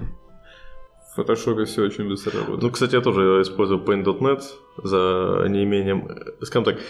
[1.12, 2.62] в фотошопе все очень быстро работает.
[2.62, 4.42] Ну, кстати, я тоже использую Paint.net
[4.82, 6.80] за неимением, э, скажем так,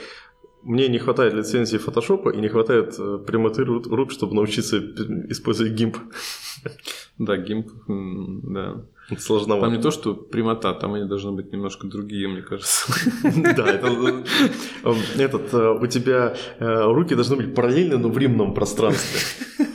[0.63, 4.79] мне не хватает лицензии фотошопа и не хватает э, прямоты рук, чтобы научиться
[5.31, 5.97] использовать GIMP.
[7.19, 8.85] Да, GIMP, да.
[9.11, 9.67] Это сложновато.
[9.67, 12.93] Там не то, что прямота, там они должны быть немножко другие, мне кажется.
[13.57, 13.89] Да, это,
[14.85, 19.21] э, этот, у тебя руки должны быть параллельны, но в временном пространстве.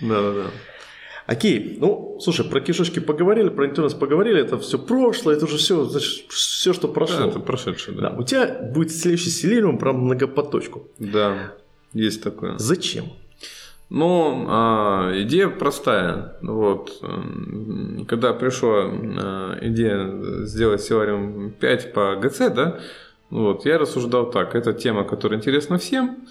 [0.00, 0.50] Да-да-да.
[1.26, 5.84] Окей, ну, слушай, про кишечки поговорили, про интернет поговорили, это все прошлое, это уже все,
[5.84, 7.18] значит, все, что прошло.
[7.18, 8.10] Да, это прошедшее, да.
[8.10, 8.16] да.
[8.16, 10.86] У тебя будет следующий селениум про многопоточку.
[10.98, 11.54] Да,
[11.92, 12.56] есть такое.
[12.58, 13.06] Зачем?
[13.88, 16.36] Ну, а, идея простая.
[16.42, 17.02] Вот,
[18.08, 22.78] когда пришла а, идея сделать Селариум 5 по ГЦ, да,
[23.30, 24.54] вот, я рассуждал так.
[24.54, 26.26] Это тема, которая интересна всем,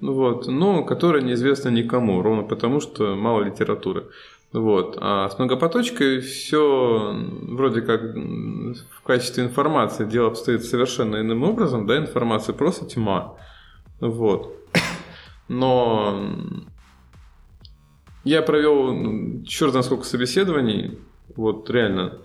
[0.00, 4.06] вот, но которая неизвестна никому, ровно потому, что мало литературы.
[4.52, 4.98] Вот.
[5.00, 11.96] А с многопоточкой все вроде как в качестве информации дело обстоит совершенно иным образом, да,
[11.96, 13.36] информация просто тьма.
[14.00, 14.56] Вот.
[15.48, 16.20] Но
[18.24, 20.98] я провел черт на сколько собеседований,
[21.36, 22.18] вот реально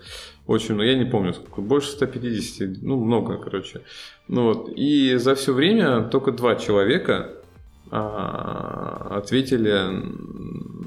[0.46, 3.82] очень много, я не помню сколько, больше 150, ну много, короче.
[4.28, 7.35] Ну вот, и за все время только два человека
[7.90, 9.80] ответили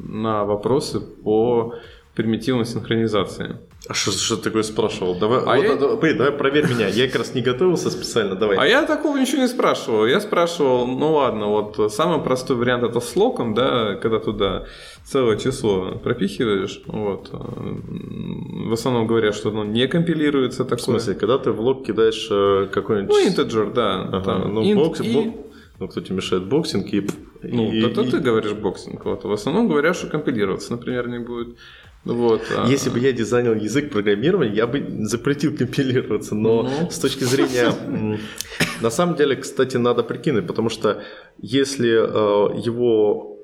[0.07, 1.75] на вопросы по
[2.15, 3.57] примитивной синхронизации.
[3.87, 5.15] А что, что ты такое спрашивал?
[5.15, 5.75] Давай, а вот, я...
[5.77, 6.89] давай, давай проверь меня.
[6.89, 8.35] Я как раз не готовился специально.
[8.35, 8.57] Давай.
[8.57, 10.05] А я такого ничего не спрашивал.
[10.05, 14.65] Я спрашивал, ну ладно, вот самый простой вариант это с локом, да, когда туда
[15.05, 16.81] целое число пропихиваешь.
[16.87, 17.29] Вот.
[17.31, 20.77] В основном говорят, что оно не компилируется такое.
[20.77, 23.15] В смысле, когда ты в лог кидаешь э, какой-нибудь...
[23.15, 24.01] Ну, integer, да.
[24.01, 25.33] Ага, там, ну, int box, и...
[25.79, 27.07] Ну, кто тебе мешает boxing и...
[27.41, 28.11] Ну, и, это и...
[28.11, 29.05] ты говоришь boxing.
[29.05, 29.23] Вот.
[29.23, 31.57] В основном говорят, что компилироваться, например, не будет.
[32.05, 36.89] Вот, а Если бы я дизайнил язык программирования, я бы запретил компилироваться, но ну.
[36.89, 37.73] с точки зрения...
[38.81, 41.03] На самом деле, кстати, надо прикинуть, потому что
[41.37, 43.37] если э, его...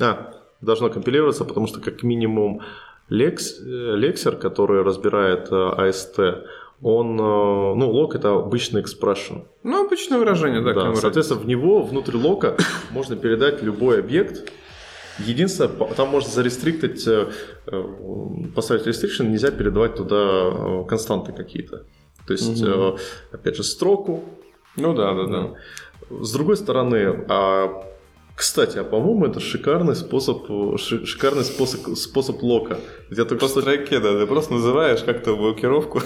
[0.00, 2.62] А, должно компилироваться, потому что как минимум
[3.10, 6.44] лекс, э, лексер, который разбирает э, AST,
[6.82, 9.46] он, э, ну, лок это обычный expression.
[9.62, 10.74] Ну, обычное выражение, да.
[10.74, 12.56] да соответственно, в него, внутрь лока
[12.90, 14.52] можно передать любой объект.
[15.18, 17.30] Единственное, там можно зарестриктить, э,
[17.66, 17.84] э,
[18.54, 21.86] поставить restriction, нельзя передавать туда константы какие-то.
[22.26, 22.98] То есть, угу.
[23.32, 24.24] опять же, строку.
[24.76, 25.54] Ну да, да, да.
[26.22, 27.84] С другой стороны, а
[28.34, 30.46] кстати, а по-моему, это шикарный способ,
[30.78, 32.78] шикарный способ, способ лока.
[33.10, 33.60] Я только По что...
[33.60, 36.00] строке, да, ты просто называешь как-то блокировку.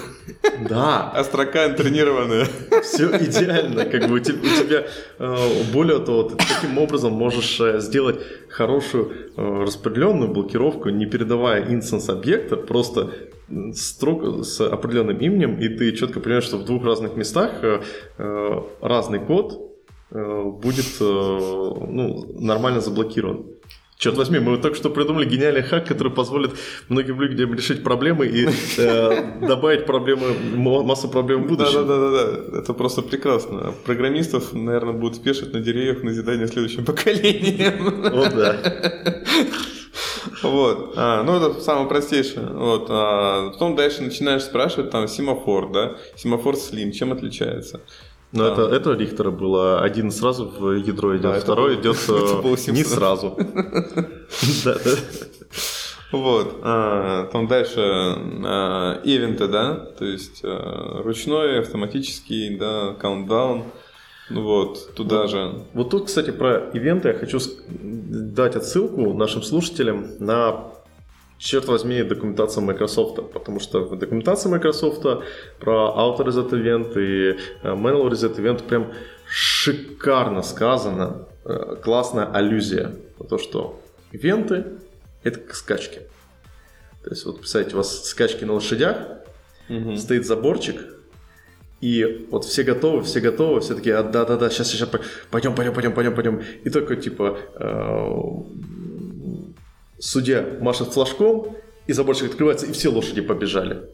[0.68, 1.12] Да.
[1.14, 2.46] А строка интренированная.
[2.82, 3.84] Все идеально.
[3.84, 4.86] Как бы у тебя, у тебя
[5.18, 11.72] э, более того, ты таким образом можешь э, сделать хорошую э, распределенную блокировку, не передавая
[11.72, 13.10] инстанс объекта, просто
[13.74, 17.52] строк с определенным именем, и ты четко понимаешь, что в двух разных местах
[18.80, 19.65] разный код, Э,
[20.10, 23.46] будет э, ну, нормально заблокирован.
[23.98, 26.50] Черт возьми, мы только что придумали гениальный хак, который позволит
[26.90, 31.86] многим людям решить проблемы и э, добавить проблемы, массу проблем в будущем.
[31.86, 33.72] Да, да, да, да, это просто прекрасно.
[33.86, 38.02] Программистов, наверное, будут спешить на деревьях назидание следующим поколением.
[38.12, 39.22] Вот да.
[40.42, 40.92] Вот.
[40.96, 42.46] А, ну, это самое простейшее.
[42.46, 42.86] Вот.
[42.90, 45.96] А потом дальше начинаешь спрашивать, там, семафор, да?
[46.16, 47.80] Семафор слим, чем отличается?
[48.32, 48.52] Но да.
[48.52, 49.80] это, это Рихтера было.
[49.80, 53.38] Один сразу в ядро идет, да, второй идет э, не сразу.
[56.12, 56.60] Вот.
[56.62, 63.64] А, там дальше а, ивенты, да, то есть а, ручной, автоматический, да, каунтдаун.
[64.30, 65.52] Ну вот, туда вот, же.
[65.72, 67.38] Вот тут, кстати, про ивенты я хочу
[67.68, 70.75] дать отсылку нашим слушателям на
[71.38, 75.02] черт возьми, документация Microsoft, потому что в документации Microsoft
[75.60, 78.92] про Auto Reset Event и э, Manual Reset Event прям
[79.26, 83.80] шикарно сказано, э, классная аллюзия на то, что
[84.12, 84.64] ивенты–
[85.22, 86.00] это как скачки.
[87.04, 88.96] То есть, вот представьте, у вас скачки на лошадях,
[89.68, 89.96] угу.
[89.96, 90.76] стоит заборчик,
[91.80, 94.88] и вот все готовы, все готовы, все такие, а, да-да-да, сейчас, сейчас,
[95.30, 96.42] пойдем, пойдем, пойдем, пойдем, пойдем.
[96.64, 98.08] И только, типа, э,
[100.06, 103.88] судья машет флажком, и заборчик открывается, и все лошади побежали.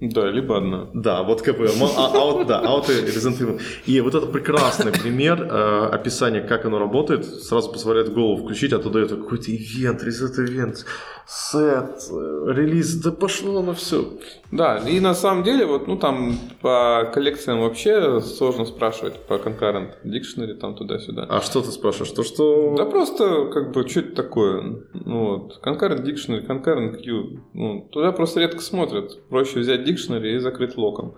[0.00, 0.88] Да, либо одна.
[0.92, 3.60] Да, вот как бы, а, а да, а вот и Resident Evil.
[3.86, 8.78] И вот это прекрасный пример э, описания, как оно работает, сразу позволяет голову включить, а
[8.78, 10.84] то дает какой-то ивент, Resident Event,
[11.26, 14.04] сет, э, релиз, да пошло на все.
[14.50, 19.94] Да, и на самом деле, вот, ну, там по коллекциям вообще сложно спрашивать по Concurrent
[20.04, 21.26] Dictionary, там туда-сюда.
[21.28, 22.12] А что ты спрашиваешь?
[22.12, 22.74] То, что...
[22.76, 24.84] Да просто, как бы, что это такое?
[24.92, 29.26] Ну, вот, Concurrent Dictionary, Concurrent Q, ну, туда просто редко смотрят.
[29.28, 31.14] Проще взять Dictionary и закрыть локом.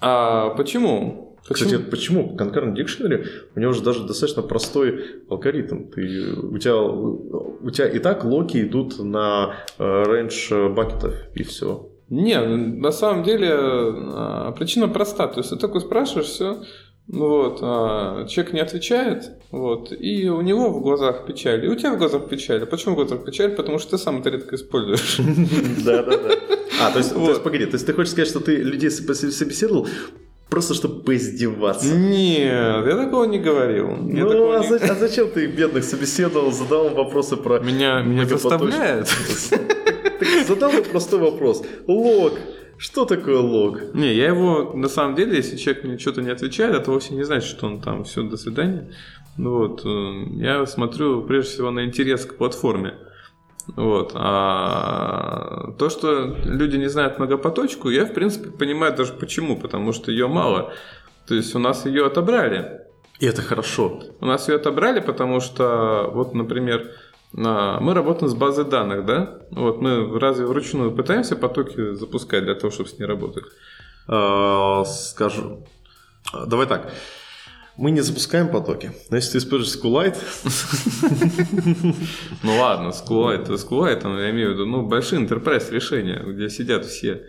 [0.00, 1.38] А почему?
[1.48, 2.36] Кстати, почему?
[2.36, 3.26] Concurrent Dictionary,
[3.56, 5.88] у него же даже достаточно простой алгоритм.
[5.90, 11.90] Ты, у, тебя, у тебя и так локи идут на range бакетов, и все.
[12.10, 15.28] Не, на самом деле а, причина проста.
[15.28, 16.62] То есть ты такой спрашиваешь, все,
[17.12, 21.94] вот, а человек не отвечает, вот, и у него в глазах печаль, и у тебя
[21.94, 22.62] в глазах печаль.
[22.62, 23.54] А почему в глазах печаль?
[23.56, 25.18] Потому что ты сам это редко используешь.
[25.84, 26.30] Да, да, да.
[26.80, 29.86] А, то есть, погоди, то есть ты хочешь сказать, что ты людей собеседовал
[30.50, 31.94] Просто чтобы поиздеваться.
[31.94, 33.90] Нет, я такого не говорил.
[34.08, 34.68] Я ну, а, не...
[34.68, 37.60] за, а зачем ты бедных собеседовал, задал им вопросы про...
[37.60, 39.08] Меня, меня заставляет.
[40.48, 41.62] Задал простой вопрос.
[41.86, 42.34] Лог.
[42.80, 43.92] Что такое лог?
[43.92, 47.24] Не, я его, на самом деле, если человек мне что-то не отвечает, это вовсе не
[47.24, 48.90] значит, что он там, все, до свидания.
[49.36, 52.94] Ну вот, э, я смотрю прежде всего на интерес к платформе.
[53.76, 54.12] Вот.
[54.14, 59.60] А то, что люди не знают многопоточку, я, в принципе, понимаю даже почему.
[59.60, 60.72] Потому что ее мало.
[61.28, 62.80] То есть у нас ее отобрали.
[63.18, 64.02] И это хорошо.
[64.20, 66.92] У нас ее отобрали, потому что, вот, например,
[67.32, 69.38] мы работаем с базой данных, да?
[69.50, 73.44] Вот мы разве вручную пытаемся потоки запускать для того, чтобы с ней работать?
[74.08, 75.64] А, скажу.
[76.46, 76.92] Давай так.
[77.76, 78.92] Мы не запускаем потоки.
[79.10, 80.18] Но если ты используешь SQLite...
[82.42, 87.22] Ну ладно, SQLite, SQLite, я имею в виду, ну, большие enterprise решения, где сидят все.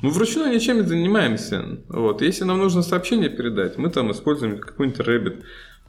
[0.00, 1.80] Мы вручную ничем не занимаемся.
[1.88, 2.22] Вот.
[2.22, 5.42] Если нам нужно сообщение передать, мы там используем какой-нибудь Rabbit.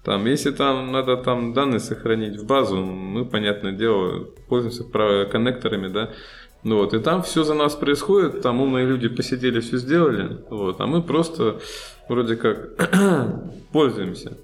[0.04, 4.84] Там, если там надо там данные сохранить в базу, мы, понятное дело, пользуемся
[5.26, 6.10] коннекторами, да.
[6.64, 10.82] Ну вот, и там все за нас происходит, там умные люди посидели, все сделали, вот,
[10.82, 11.60] а мы просто
[12.10, 12.72] вроде как
[13.72, 14.38] пользуемся.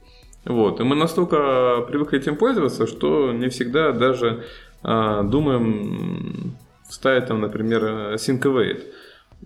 [0.45, 0.80] Вот.
[0.80, 4.45] И мы настолько привыкли этим пользоваться, что не всегда даже
[4.84, 6.56] а, думаем
[6.88, 8.84] вставить там, например, sync await.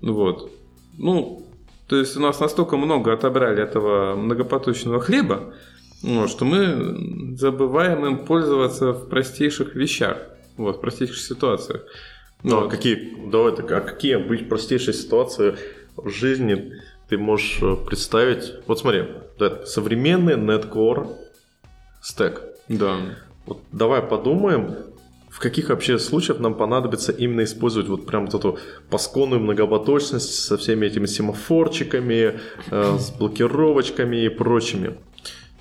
[0.01, 0.51] Вот.
[0.97, 1.45] Ну,
[1.87, 5.53] то есть у нас настолько много отобрали этого многопоточного хлеба,
[6.01, 10.17] вот, что мы забываем им пользоваться в простейших вещах,
[10.57, 11.83] вот, в простейших ситуациях.
[12.43, 12.67] Ну, вот.
[12.67, 15.55] а какие, давай так, а какие быть простейшие ситуации
[15.97, 16.73] в жизни
[17.09, 18.53] ты можешь э, представить?
[18.65, 19.05] Вот смотри,
[19.65, 21.15] современный Netcore
[22.01, 22.43] стек.
[22.69, 22.97] Да.
[23.45, 24.75] Вот давай подумаем,
[25.29, 30.57] в каких вообще случаях нам понадобится именно использовать вот прям вот эту пасконную многопоточность со
[30.57, 32.39] всеми этими семафорчиками,
[32.71, 34.95] э, с блокировочками и прочими.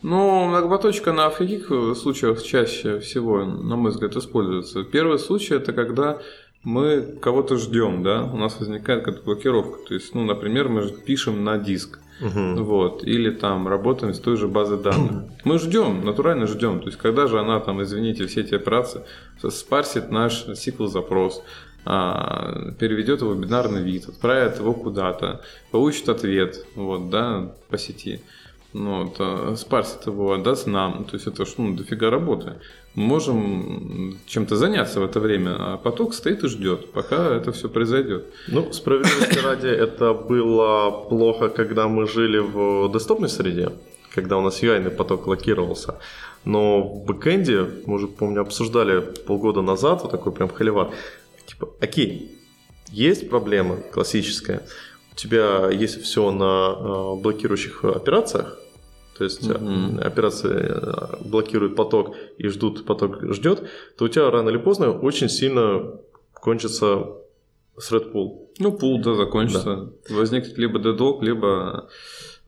[0.02, 4.84] Ну, многопоточка на в каких случаях чаще всего, на мой взгляд, используется?
[4.84, 6.18] Первый случай это когда
[6.64, 9.78] мы кого-то ждем, да, у нас возникает какая-то блокировка.
[9.88, 12.62] То есть, ну, например, мы пишем на диск, угу.
[12.62, 15.24] вот, или там работаем с той же базой данных.
[15.44, 16.80] Мы ждем, натурально ждем.
[16.80, 19.02] То есть, когда же она там, извините, все эти операции
[19.48, 21.42] спарсит наш SQL-запрос,
[21.84, 25.40] а, переведет его в бинарный вид, отправит его куда-то,
[25.70, 28.20] получит ответ, вот, да, по сети.
[28.72, 31.04] Ну, вот, спарсит его, отдаст нам.
[31.04, 32.54] То есть это ж, ну, дофига работы
[32.94, 38.26] можем чем-то заняться в это время, а поток стоит и ждет, пока это все произойдет.
[38.48, 43.70] Ну, справедливости ради, это было плохо, когда мы жили в десктопной среде,
[44.14, 45.94] когда у нас UI поток локировался.
[46.44, 50.90] Но в бэкэнде, мы уже, помню, обсуждали полгода назад, вот такой прям холивар,
[51.46, 52.38] типа, окей,
[52.90, 54.62] есть проблема классическая,
[55.18, 58.58] тебя есть все на э, блокирующих операциях,
[59.16, 60.00] то есть mm-hmm.
[60.00, 65.28] операции э, блокируют поток и ждут, поток ждет, то у тебя рано или поздно очень
[65.28, 65.98] сильно
[66.34, 67.06] кончится
[67.76, 68.48] thread pool.
[68.60, 69.90] Ну, пул, да, закончится.
[70.08, 70.14] Да.
[70.14, 71.88] Возникнет либо deadlock, либо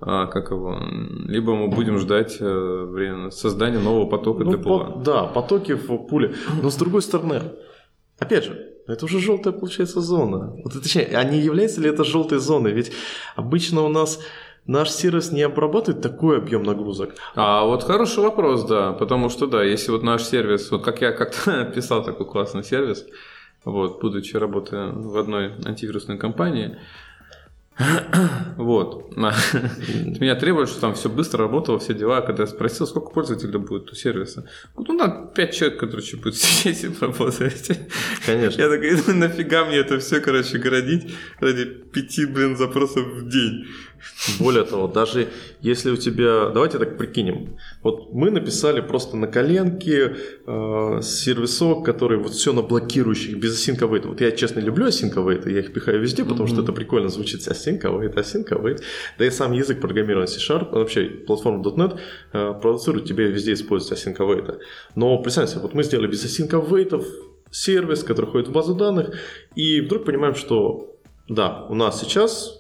[0.01, 0.79] а, как его,
[1.27, 4.85] либо мы будем ждать э, время создания нового потока ну, для пула.
[4.85, 6.35] По, да, потоки в пуле.
[6.63, 7.43] Но с другой стороны,
[8.19, 10.57] опять же, это уже желтая получается зона.
[10.65, 12.73] Вот, точнее, а не является ли это желтой зоной?
[12.73, 12.93] Ведь
[13.37, 14.21] обычно у нас
[14.67, 17.15] наш сервис не обрабатывает такой объем нагрузок.
[17.35, 21.13] А вот хороший вопрос, да, потому что да, если вот наш сервис, вот как я
[21.13, 23.07] как-то писал такой классный сервис,
[23.65, 26.79] вот, будучи работая в одной антивирусной компании,
[28.57, 29.17] Вот.
[29.17, 32.21] Меня требует, что там все быстро работало, все дела.
[32.21, 34.49] Когда я спросил, сколько пользователей будет у сервиса.
[34.77, 37.79] Ну, надо 5 человек, короче, будет сидеть и работать.
[38.27, 38.61] Конечно.
[38.61, 43.67] Я такой, ну нафига мне это все, короче, городить ради 5, блин, запросов в день.
[44.39, 45.29] Более того, даже
[45.61, 46.51] если у тебя...
[46.51, 47.59] Давайте так прикинем.
[47.83, 53.79] Вот мы написали просто на коленке э, сервисок, который вот все на блокирующих, без async
[53.81, 54.07] await.
[54.07, 56.53] Вот я, честно, люблю async await, я их пихаю везде, потому mm-hmm.
[56.53, 57.41] что это прикольно звучит.
[57.41, 58.81] Async await, async await.
[59.19, 61.99] Да и сам язык программирования C-Sharp, вообще платформа .NET
[62.33, 64.59] э, продуцирует тебе везде использовать async await.
[64.95, 67.05] Но представьте, вот мы сделали без async await
[67.51, 69.15] сервис, который ходит в базу данных,
[69.55, 70.97] и вдруг понимаем, что
[71.29, 72.60] да, у нас сейчас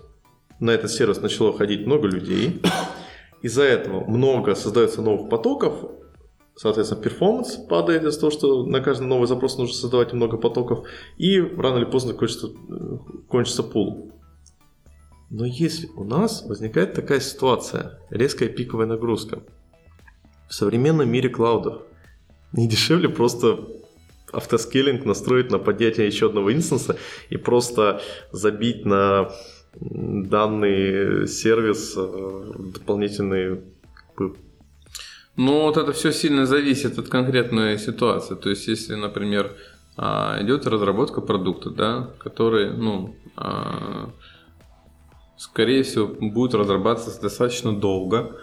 [0.61, 2.61] на этот сервис начало ходить много людей.
[3.43, 5.91] Из-за этого много создается новых потоков,
[6.55, 10.87] соответственно, перформанс падает из-за того, что на каждый новый запрос нужно создавать много потоков,
[11.17, 12.49] и рано или поздно кончится,
[13.29, 14.13] кончится пул.
[15.31, 19.43] Но если у нас возникает такая ситуация, резкая пиковая нагрузка,
[20.49, 21.83] в современном мире клаудов
[22.53, 23.61] не дешевле просто
[24.33, 26.97] автоскейлинг настроить на поднятие еще одного инстанса
[27.31, 28.03] и просто
[28.33, 29.31] забить на
[29.73, 32.53] данный сервис э,
[34.17, 34.37] бы,
[35.37, 38.35] ну, вот это все сильно зависит от конкретной ситуации.
[38.35, 39.53] То есть, если, например,
[39.97, 44.11] а, идет разработка продукта, да, который, ну, а,
[45.39, 48.37] скорее всего, будет разрабатываться достаточно долго,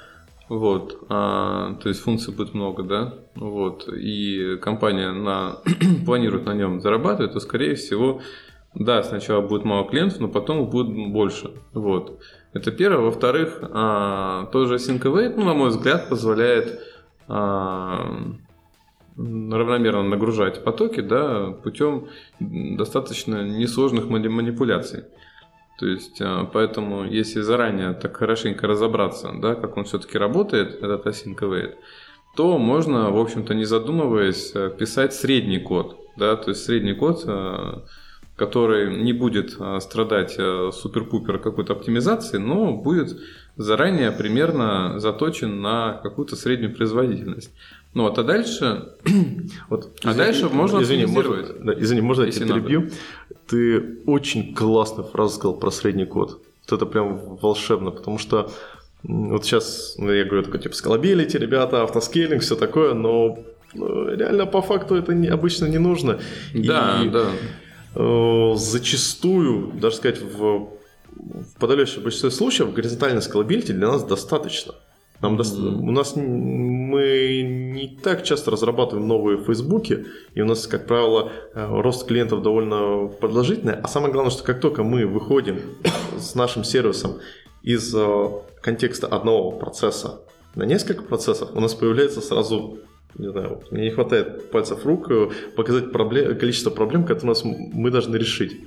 [0.50, 5.58] вот, а, то есть функций будет много, да, вот, и компания на,
[6.06, 8.22] планирует на нем зарабатывать, то, скорее всего,
[8.80, 11.52] да, сначала будет мало клиентов, но потом будет больше.
[11.74, 12.20] Вот.
[12.54, 13.00] Это первое.
[13.00, 15.04] Во-вторых, а, тоже Sync
[15.36, 16.80] ну, на мой взгляд, позволяет
[17.28, 18.06] а,
[19.16, 22.10] равномерно нагружать потоки да, путем
[22.40, 25.06] достаточно несложных манипуляций.
[25.80, 31.08] То есть, а, поэтому, если заранее так хорошенько разобраться, да, как он все-таки работает, этот
[31.08, 31.74] async await,
[32.36, 36.00] то можно, в общем-то, не задумываясь, писать средний код.
[36.16, 37.26] Да, то есть средний код
[38.38, 43.20] который не будет а, страдать а, супер-пупер какой-то оптимизации, но будет
[43.58, 47.52] заранее примерно заточен на какую-то среднюю производительность.
[47.96, 48.90] Ну вот, а дальше,
[49.70, 52.90] вот, а извини, дальше можно извини, можно, да, извини, можно я тебя перебью?
[53.48, 56.40] Ты очень классную фразу сказал про средний код.
[56.70, 58.52] Вот это прям волшебно, потому что
[59.02, 63.40] вот сейчас, ну, я говорю, такой, типа, скалабилити, ребята, автоскейлинг, все такое, но
[63.74, 66.20] ну, реально по факту это не, обычно не нужно.
[66.54, 67.30] Да, и, да.
[67.30, 67.67] Э,
[67.98, 70.70] зачастую, даже сказать, в,
[71.16, 74.76] в подавляющем большинстве случаев горизонтальной скалабилити для нас достаточно.
[75.20, 75.62] Нам mm-hmm.
[75.62, 75.70] до...
[75.70, 77.42] У нас мы
[77.74, 83.08] не так часто разрабатываем новые фейсбуки, и у нас, как правило, э, рост клиентов довольно
[83.08, 83.74] продолжительный.
[83.74, 85.60] А самое главное, что как только мы выходим
[86.20, 87.20] с нашим сервисом
[87.64, 88.30] из э,
[88.62, 90.22] контекста одного процесса
[90.54, 92.80] на несколько процессов, у нас появляется сразу
[93.18, 97.44] не знаю, мне не хватает пальцев рук э, показать проблем, количество проблем, которые у нас
[97.44, 98.60] мы должны решить.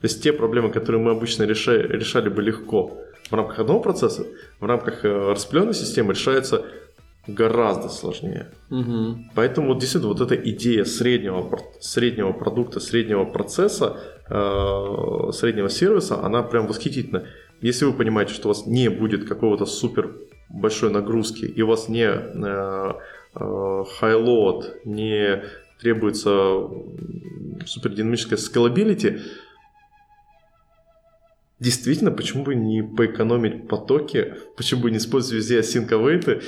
[0.00, 2.98] То есть те проблемы, которые мы обычно решали, решали бы легко
[3.30, 4.26] в рамках одного процесса,
[4.60, 6.64] в рамках э, распределенной системы решаются
[7.26, 8.48] гораздо сложнее.
[8.70, 9.30] Угу.
[9.34, 13.96] Поэтому вот действительно вот эта идея среднего, среднего продукта, среднего процесса,
[14.28, 17.24] э, среднего сервиса, она прям восхитительна.
[17.60, 20.16] Если вы понимаете, что у вас не будет какого-то супер
[20.50, 22.92] большой нагрузки, и у вас не э,
[23.34, 25.42] high-load, э, не
[25.80, 26.68] требуется
[27.66, 29.20] супердинамическая scalability,
[31.62, 36.42] действительно, почему бы не поэкономить потоки, почему бы не использовать везде async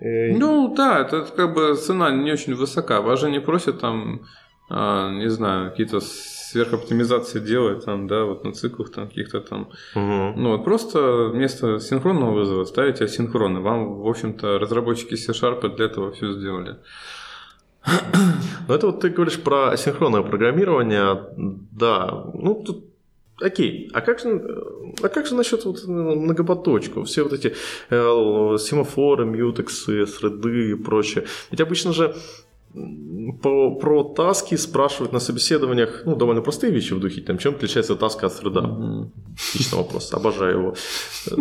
[0.00, 3.00] э, Ну да, это как бы цена не очень высока.
[3.00, 4.26] Вас же не просят там,
[4.68, 6.00] а, не знаю, какие-то
[6.50, 9.68] сверхоптимизации делать там, да, вот на циклах там каких-то там.
[9.94, 10.34] Угу.
[10.36, 13.60] Ну вот просто вместо синхронного вызова ставите асинхронный.
[13.60, 16.76] Вам, в общем-то, разработчики C-Sharp для этого все сделали.
[18.68, 21.18] Ну это вот ты говоришь про асинхронное программирование,
[21.72, 22.84] да, ну тут
[23.42, 24.28] Окей, а как же,
[25.02, 27.04] а как же насчет вот многопоточку?
[27.04, 27.54] Все вот эти
[27.88, 31.24] э, семафоры, мьютексы, среды и прочее.
[31.50, 32.14] Ведь обычно же
[33.42, 37.96] по, про таски спрашивают на собеседованиях, ну, довольно простые вещи в духе, там, чем отличается
[37.96, 38.60] таска от среда?
[39.50, 40.74] Отличный вопрос, обожаю его.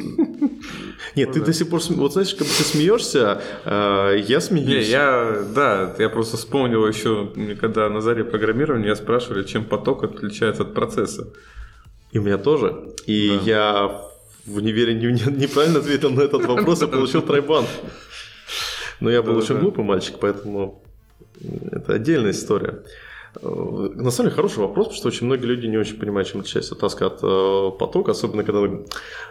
[1.16, 4.88] Нет, ты до сих пор, вот знаешь, как ты смеешься, э, я смеюсь.
[4.88, 10.04] Не, я, да, я просто вспомнил еще, когда на заре программирования я спрашивали, чем поток
[10.04, 11.32] отличается от процесса.
[12.12, 12.76] И у меня тоже.
[13.06, 14.02] И я
[14.48, 17.66] в универе неправильно ответил на этот вопрос и получил тройбан.
[19.00, 20.84] Но я был очень глупый мальчик, поэтому
[21.72, 22.84] это отдельная история.
[23.42, 26.42] Э, на самом деле хороший вопрос, потому что очень многие люди не очень понимают, чем
[26.42, 28.68] отличается таска от э, потока, особенно когда...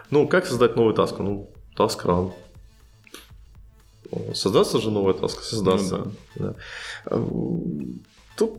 [0.09, 1.23] Ну, как создать новую таску?
[1.23, 2.31] Ну, таск ран.
[4.33, 5.43] Создастся же новая таска?
[5.43, 5.97] Создастся.
[5.97, 6.55] Ну, да.
[7.05, 7.17] Да.
[8.35, 8.57] Тут...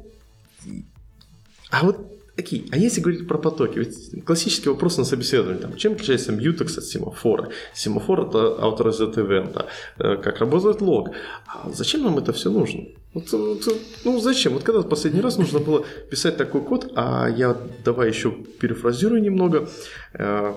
[1.71, 1.99] А вот
[2.41, 6.79] Окей, а если говорить про потоки, ведь классический вопрос на собеседовании, там, чем отличается Mutex
[6.79, 7.51] от семафора?
[7.75, 9.67] Семафор это авторизат ивента,
[9.99, 11.11] э, как работает лог.
[11.47, 12.85] А зачем нам это все нужно?
[13.13, 13.65] Вот, вот,
[14.05, 14.53] ну зачем?
[14.53, 19.69] Вот когда последний раз нужно было писать такой код, а я давай еще перефразирую немного,
[20.15, 20.55] э,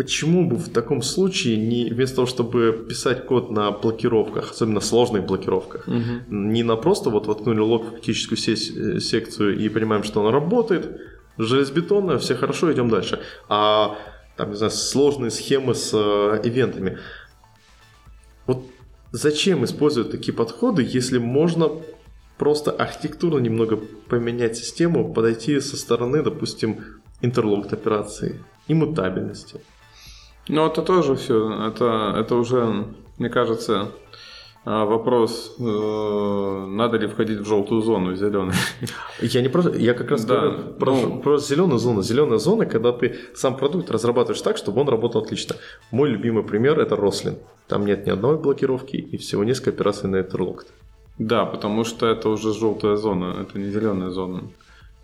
[0.00, 5.26] Почему бы в таком случае не вместо того, чтобы писать код на блокировках, особенно сложных
[5.26, 6.34] блокировках, угу.
[6.34, 11.02] не на просто вот воткнули лог в критическую сеть, секцию и понимаем, что она работает,
[11.36, 13.98] железобетонная, все хорошо, идем дальше, а
[14.38, 16.96] там, не знаю, сложные схемы с э, ивентами.
[19.12, 21.70] Зачем использовать такие подходы, если можно
[22.38, 23.76] просто архитектурно немного
[24.08, 26.84] поменять систему, подойти со стороны, допустим,
[27.20, 29.60] интерлокт операции, иммутабельности.
[30.48, 31.66] Ну, это тоже все.
[31.66, 32.86] Это, это уже,
[33.18, 33.92] мне кажется,
[34.64, 38.52] а, вопрос, э, надо ли входить в желтую зону, зеленую.
[39.20, 42.02] Я не просто, я как раз да, говорю про, ну, про зеленую зону.
[42.02, 45.56] Зеленая зона, когда ты сам продукт разрабатываешь так, чтобы он работал отлично.
[45.90, 47.38] Мой любимый пример это Рослин.
[47.68, 50.66] Там нет ни одной блокировки и всего несколько операций на Etherlocked.
[51.18, 54.40] Да, потому что это уже желтая зона, это не зеленая зона.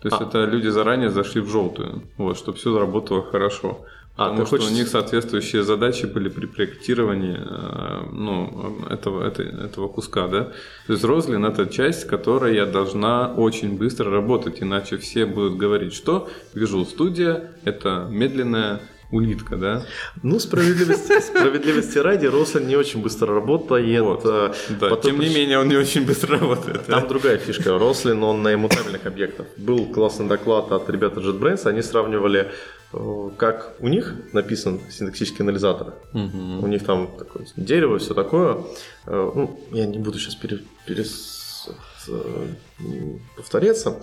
[0.01, 0.25] То есть а.
[0.25, 3.79] это люди заранее зашли в желтую, вот, чтобы все заработало хорошо.
[4.17, 4.71] А, Потому что хочешь...
[4.71, 10.45] у них соответствующие задачи были при проектировании э, ну, этого, это, этого куска, да.
[10.87, 16.27] То есть Розлин это часть, которая должна очень быстро работать, иначе все будут говорить, что
[16.55, 19.85] Visual Studio это медленная улитка, да?
[20.23, 24.01] Ну, справедливости, справедливости ради, Рослин не очень быстро работает.
[24.01, 24.25] Вот.
[24.25, 26.85] Э, да, потом тем не менее, он не очень быстро работает.
[26.85, 27.07] Там да?
[27.07, 27.77] другая фишка.
[27.77, 29.47] Roslyn, он на иммутабельных объектах.
[29.57, 32.51] Был классный доклад от ребят JetBrains, они сравнивали
[32.91, 35.95] как у них написан синтаксический анализатор.
[36.13, 36.63] Угу.
[36.63, 38.63] У них там такое дерево, все такое.
[39.05, 41.03] Э, ну, я не буду сейчас пере, пере,
[42.07, 42.47] э,
[43.35, 44.01] повторяться.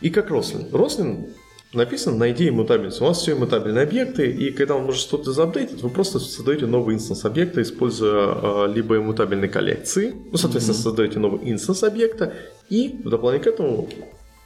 [0.00, 0.68] И как Roslyn.
[0.72, 1.28] Roslyn
[1.72, 3.02] написан на идее иммутабельности.
[3.02, 6.94] У вас все иммутабельные объекты, и когда он может что-то заапдейтить, вы просто создаете новый
[6.94, 10.82] инстанс объекта, используя либо иммутабельные коллекции, ну, соответственно, mm-hmm.
[10.82, 12.34] создаете новый инстанс объекта,
[12.68, 13.88] и в дополнение к этому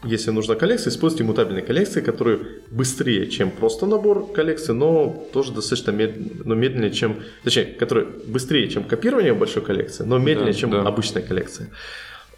[0.02, 2.40] если нужна коллекция, используйте иммутабельные коллекции, которые
[2.70, 6.44] быстрее, чем просто набор коллекций, но тоже достаточно мед...
[6.46, 7.22] но медленнее, чем...
[7.44, 10.82] Точнее, которые быстрее, чем копирование большой коллекции, но медленнее, да, чем да.
[10.82, 11.68] обычная коллекция.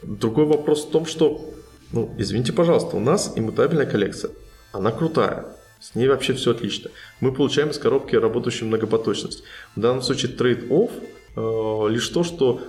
[0.02, 1.54] Другой вопрос в том, что,
[1.92, 4.32] ну, извините, пожалуйста, у нас иммутабельная коллекция.
[4.72, 5.46] Она крутая.
[5.78, 6.90] С ней вообще все отлично.
[7.20, 9.44] Мы получаем из коробки работающую многопоточность.
[9.76, 10.90] В данном случае trade-off
[11.36, 12.60] э, лишь то, что,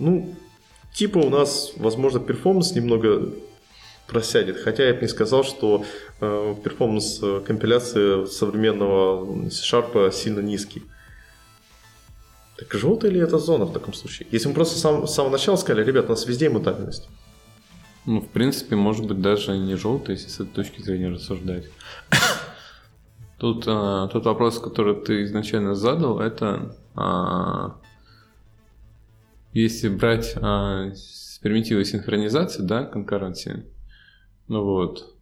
[0.00, 0.34] ну,
[0.92, 3.32] типа у нас, возможно, performance немного
[4.12, 4.58] просядет.
[4.58, 5.84] Хотя я бы не сказал, что
[6.20, 10.82] э, performance э, компиляции современного C-Sharp сильно низкий.
[12.58, 14.28] Так желтая ли это зона в таком случае?
[14.30, 17.08] Если мы просто сам, с самого начала сказали, ребят, у нас везде иммутабельность.
[18.04, 21.64] Ну, в принципе, может быть, даже не желтая, если с этой точки зрения рассуждать.
[23.38, 27.76] Тут а, тот вопрос, который ты изначально задал, это а,
[29.52, 30.90] если брать а,
[31.42, 33.66] примитивы синхронизации, да, конкуренции,
[34.52, 35.14] ну вот.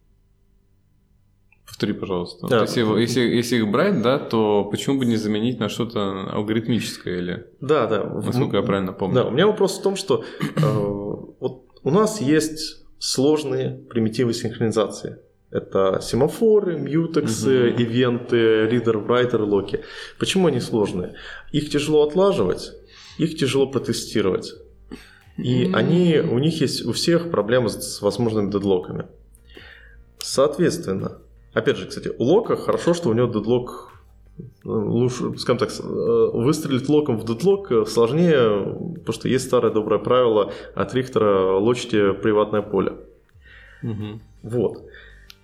[1.65, 2.47] Повтори, пожалуйста.
[2.47, 2.61] Да.
[2.63, 7.47] Если, если, если их брать, да, то почему бы не заменить на что-то алгоритмическое или?
[7.61, 8.03] Да, да.
[8.03, 9.15] Насколько я правильно помню.
[9.15, 15.19] Да, у меня вопрос в том, что э, вот у нас есть сложные примитивы синхронизации.
[15.49, 17.81] Это семафоры, мьютексы, угу.
[17.81, 19.79] ивенты, ридер, writer, локи.
[20.19, 21.15] Почему они сложные?
[21.53, 22.73] Их тяжело отлаживать,
[23.17, 24.53] их тяжело протестировать.
[25.37, 25.75] И mm-hmm.
[25.75, 29.05] они, у них есть у всех проблемы с возможными дедлоками.
[30.21, 31.17] Соответственно,
[31.53, 33.91] опять же, кстати, у Лока хорошо, что у него дедлок
[34.63, 38.63] ну, лучше, скажем так, э, выстрелить локом в дедлок сложнее,
[38.99, 42.93] потому что есть старое доброе правило от Рихтера лочите приватное поле.
[43.83, 44.19] Угу.
[44.43, 44.85] Вот.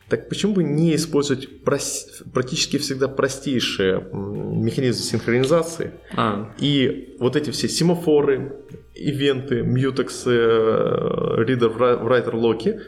[0.09, 2.21] Так почему бы не использовать прос...
[2.33, 6.53] практически всегда простейшие механизмы синхронизации а.
[6.59, 8.55] и вот эти все семафоры,
[8.95, 12.79] ивенты, мьютексы, reader, writer, локи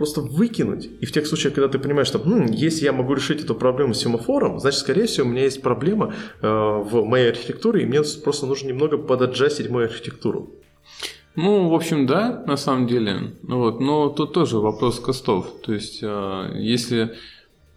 [0.00, 0.88] просто выкинуть.
[1.02, 3.92] И в тех случаях, когда ты понимаешь, что хм, если я могу решить эту проблему
[3.92, 8.46] семафором, значит, скорее всего, у меня есть проблема э, в моей архитектуре, и мне просто
[8.46, 10.54] нужно немного подаджастить мою архитектуру.
[11.36, 13.34] Ну, в общем, да, на самом деле.
[13.42, 15.60] Вот, но тут тоже вопрос костов.
[15.66, 17.14] То есть, э, если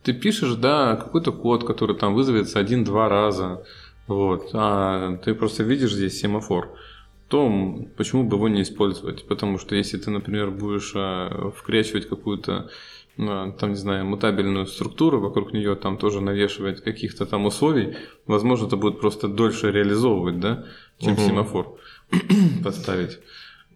[0.04, 3.66] ты пишешь, да, какой-то код, который там вызовется один-два раза,
[4.08, 6.70] вот, а ты просто видишь здесь семафор,
[7.28, 9.28] то почему бы его не использовать?
[9.28, 12.70] Потому что если ты, например, будешь а, вкрячивать какую-то
[13.18, 17.96] а, там, не знаю, мутабельную структуру, вокруг нее там тоже навешивать каких-то там условий,
[18.26, 20.66] возможно, это будет просто дольше реализовывать, да,
[21.00, 21.22] чем угу.
[21.22, 21.78] семафор
[22.64, 23.20] поставить.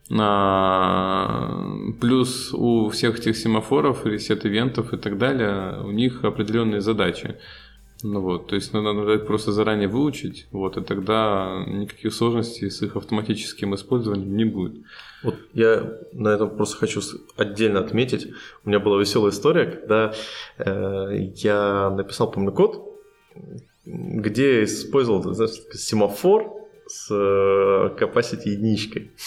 [0.09, 1.65] А,
[1.99, 7.35] плюс у всех этих семафоров, ресет-ивентов и так далее, у них определенные задачи.
[8.03, 12.81] Ну вот, то есть надо, надо просто заранее выучить, вот, и тогда никаких сложностей с
[12.83, 14.83] их автоматическим использованием не будет.
[15.23, 17.01] Вот я на этом просто хочу
[17.37, 18.27] отдельно отметить.
[18.63, 20.13] У меня была веселая история, когда
[20.59, 23.01] э, я написал, помню, код,
[23.85, 26.53] где использовал знаешь, семафор
[26.85, 29.11] с э, capacity единичкой.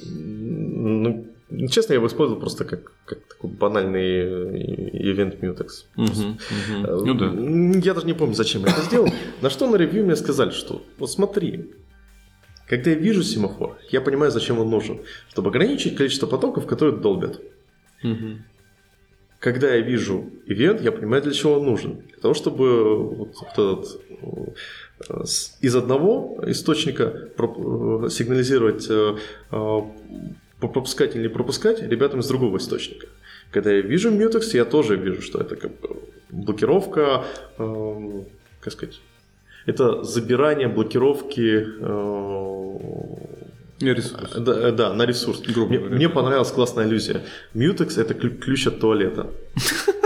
[0.00, 1.24] Ну,
[1.70, 5.86] честно, я его использовал просто как, как банальный event mutex.
[5.96, 7.04] Uh-huh, uh-huh.
[7.04, 7.86] Ну да.
[7.86, 9.08] Я даже не помню, зачем я это сделал.
[9.40, 11.70] На что на ревью мне сказали, что вот смотри,
[12.66, 15.00] когда я вижу семафор, я понимаю, зачем он нужен.
[15.30, 17.40] Чтобы ограничить количество потоков, которые долбят.
[18.02, 18.38] Uh-huh.
[19.40, 22.02] Когда я вижу ивент, я понимаю, для чего он нужен.
[22.08, 25.24] Для того, чтобы вот, этот э,
[25.60, 29.16] из одного источника э, сигнализировать э,
[30.60, 33.06] пропускать или не пропускать ребятам из другого источника.
[33.50, 35.96] Когда я вижу Mutex, я тоже вижу, что это как бы
[36.30, 37.24] блокировка,
[37.58, 38.22] э,
[38.60, 39.00] как сказать,
[39.66, 42.78] это забирание блокировки э,
[43.80, 44.32] ресурс.
[44.36, 45.40] Да, да, на ресурс.
[45.40, 47.22] Грубо мне, мне понравилась классная иллюзия.
[47.54, 49.30] Mutex это ключ от туалета.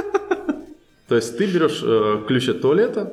[1.09, 3.13] То есть ты берешь э, ключ от туалета,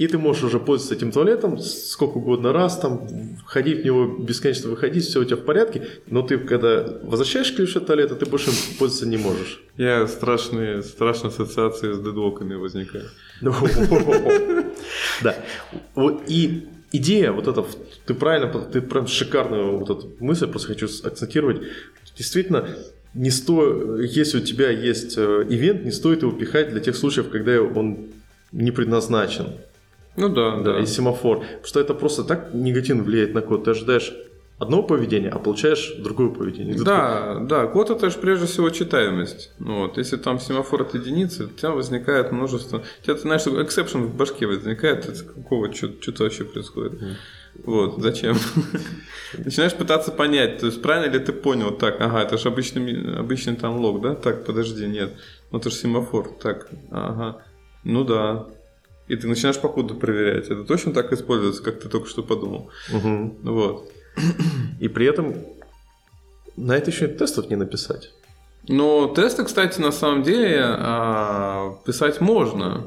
[0.00, 3.06] и ты можешь уже пользоваться этим туалетом сколько угодно раз, там,
[3.44, 7.76] входить в него бесконечно выходить, все у тебя в порядке, но ты, когда возвращаешь ключ
[7.76, 9.62] от туалета, ты больше им пользоваться не можешь.
[9.76, 13.12] Я страшные, страшные ассоциации с дедвоками возникают.
[15.22, 15.36] Да.
[16.26, 17.62] И идея вот эта,
[18.06, 21.60] ты правильно, ты прям шикарную вот эту мысль просто хочу акцентировать.
[22.16, 22.66] Действительно,
[23.12, 23.98] не сто...
[23.98, 28.08] если у тебя есть э, event, не стоит его пихать для тех случаев, когда он
[28.50, 29.58] не предназначен.
[30.20, 30.80] Ну да, да.
[30.80, 31.38] И семафор.
[31.38, 33.64] Потому что это просто так негативно влияет на код.
[33.64, 34.12] Ты ожидаешь
[34.60, 36.76] одно поведение, а получаешь другое поведение.
[36.76, 37.46] Да, такой...
[37.46, 39.52] да, код это же прежде всего читаемость.
[39.58, 42.82] Ну вот, если там семафор от единицы, у тебя возникает множество.
[43.00, 47.00] У тебя, ты знаешь, exception в башке возникает, это какого что-то вообще происходит.
[47.00, 47.14] Mm.
[47.64, 48.36] Вот, зачем?
[49.38, 53.56] Начинаешь пытаться понять, то есть правильно ли ты понял, так, ага, это же обычный, обычный
[53.56, 54.14] там лог, да?
[54.14, 55.14] Так, подожди, нет,
[55.50, 57.42] ну это же семафор, так, ага,
[57.82, 58.46] ну да,
[59.10, 60.46] и ты начинаешь по коду проверять.
[60.46, 62.70] Это точно так используется, как ты только что подумал.
[62.94, 63.38] Угу.
[63.42, 63.90] Вот.
[64.78, 65.34] И при этом
[66.56, 68.12] на это еще и тестов не написать.
[68.68, 72.86] Но тесты, кстати, на самом деле а, писать можно.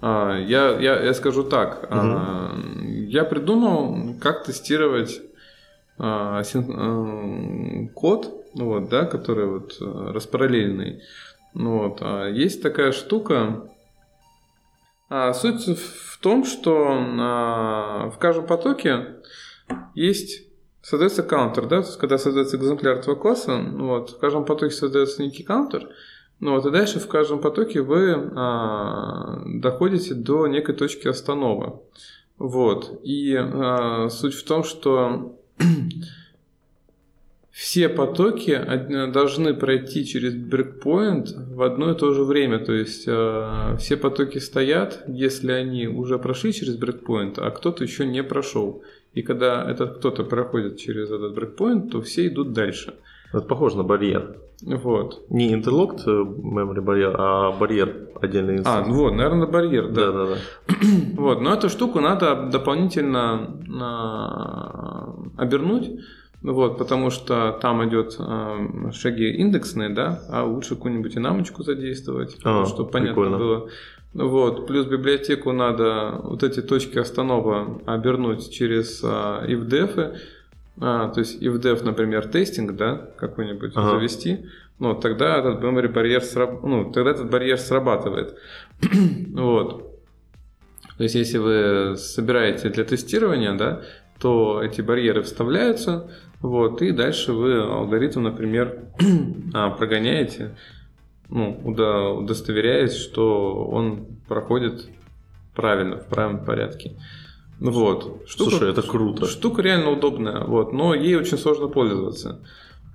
[0.00, 1.84] А, я, я, я скажу так.
[1.88, 2.88] Угу.
[3.06, 5.20] Я придумал, как тестировать
[7.94, 11.02] код, вот, да, который вот распараллельный.
[11.54, 13.68] Вот, а есть такая штука,
[15.34, 19.16] суть в том, что а, в каждом потоке
[19.94, 20.46] есть
[20.82, 24.74] создается каунтер, да, то есть когда создается экземпляр этого класса, ну вот, в каждом потоке
[24.74, 25.88] создается некий каунтер,
[26.40, 31.80] ну вот, и дальше в каждом потоке вы а, доходите до некой точки остановы.
[32.36, 33.00] Вот.
[33.04, 35.38] И а, суть в том, что
[37.62, 38.60] все потоки
[39.12, 42.58] должны пройти через брейкпоинт в одно и то же время.
[42.58, 48.04] То есть э, все потоки стоят, если они уже прошли через брейкпоинт, а кто-то еще
[48.04, 48.82] не прошел.
[49.14, 52.94] И когда этот кто-то проходит через этот брейкпоинт, то все идут дальше.
[53.32, 54.38] Это похоже на барьер.
[54.62, 55.24] Вот.
[55.30, 58.88] Не interlocked memory барьер, а барьер отдельный инстанс.
[58.88, 60.10] А, ну вот, наверное, барьер, да.
[60.10, 60.36] Да, да, да.
[61.16, 65.92] вот, но эту штуку надо дополнительно а, обернуть
[66.42, 72.66] вот, потому что там идет э, шаги индексные, да, а лучше какую-нибудь инамочку задействовать, а,
[72.66, 73.38] чтобы понятно прикольно.
[73.38, 73.68] было.
[74.14, 80.16] Вот, плюс библиотеку надо вот эти точки останова обернуть через ifdef,
[80.80, 83.90] а, то есть ifdef, например, тестинг, да, какой-нибудь ага.
[83.90, 84.46] завести,
[84.78, 86.62] ну, тогда этот memory барьер, сраб...
[86.64, 88.36] ну, тогда этот барьер срабатывает.
[89.32, 89.92] вот.
[90.96, 93.82] То есть, если вы собираете для тестирования, да,
[94.22, 96.08] то эти барьеры вставляются,
[96.40, 98.84] вот, и дальше вы алгоритм, например,
[99.52, 100.56] а, прогоняете,
[101.28, 104.86] ну, удостоверяясь, что он проходит
[105.56, 106.92] правильно, в правильном порядке.
[107.58, 108.22] Вот.
[108.28, 109.26] Штука, Слушай, это круто.
[109.26, 112.38] Штука реально удобная, вот, но ей очень сложно пользоваться.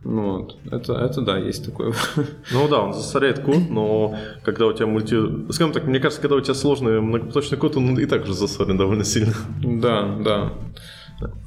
[0.06, 1.94] Ну вот, это, это да, есть такое.
[2.54, 4.16] Ну да, он засоряет код, но
[4.46, 5.52] когда у тебя мульти...
[5.52, 8.78] Скажем так, мне кажется, когда у тебя сложный многопоточный код, он и так же засорен
[8.78, 9.34] довольно сильно.
[9.62, 10.54] Да, да.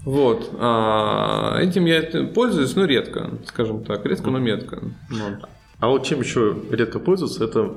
[0.05, 0.51] Вот.
[0.59, 2.03] А, этим я
[2.35, 4.05] пользуюсь, но редко, скажем так.
[4.05, 4.83] Редко, но метко.
[5.11, 5.49] Вот.
[5.79, 7.75] А вот чем еще редко пользуются, это,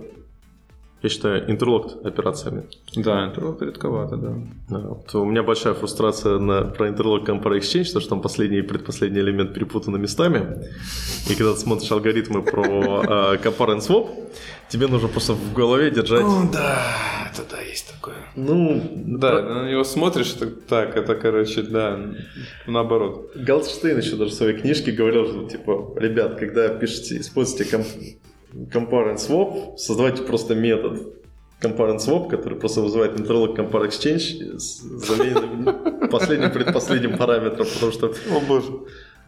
[1.04, 2.64] я считаю, интерлокт операциями.
[2.96, 4.34] Да, интерлокт редковато, да.
[4.70, 8.60] да вот у меня большая фрустрация на, про интерлокт Compare Exchange, потому что там последний
[8.60, 10.66] и предпоследний элемент перепутаны местами.
[11.30, 14.10] И когда ты смотришь алгоритмы про uh, Compare and Swap,
[14.70, 16.24] тебе нужно просто в голове держать...
[16.24, 16.82] О, да,
[17.30, 18.16] это да, есть такое.
[18.38, 19.42] Ну, да, про...
[19.42, 22.00] на него смотришь, так, так, это, короче, да,
[22.66, 23.32] наоборот.
[23.36, 27.88] Галдштейн еще даже в своей книжке говорил, что, типа, ребят, когда пишете, используйте комп...
[28.72, 31.14] compare and swap, создавайте просто метод
[31.62, 37.92] compare and swap, который просто вызывает interlock compare exchange с замененным последним предпоследним параметром, потому
[37.92, 38.08] что...
[38.08, 38.72] О боже.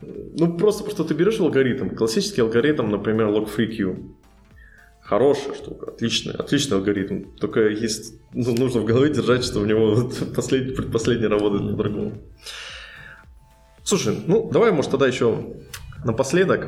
[0.01, 4.11] Ну, просто потому что ты берешь алгоритм, классический алгоритм, например, log-free-queue,
[5.01, 7.31] хорошая штука, отличный, отличный алгоритм.
[7.39, 12.13] Только есть, ну, нужно в голове держать, что у него последний, предпоследний работает по-другому.
[13.83, 15.55] Слушай, ну давай, может, тогда еще
[16.03, 16.67] напоследок,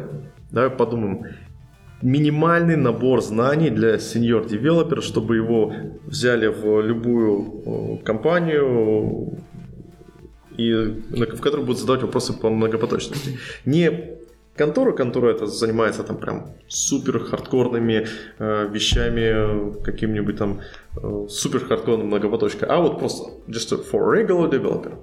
[0.51, 1.35] давай подумаем.
[2.01, 5.73] Минимальный набор знаний для senior девелопера, чтобы его
[6.05, 9.39] взяли в любую компанию,
[10.57, 13.39] и в которой будут задавать вопросы по многопоточности.
[13.65, 14.17] Не
[14.57, 18.07] контору, которая это занимается там прям супер хардкорными
[18.39, 20.61] э, вещами, каким-нибудь там
[20.95, 24.97] э, супер хардкорным многопоточкой, а вот просто just for regular developer.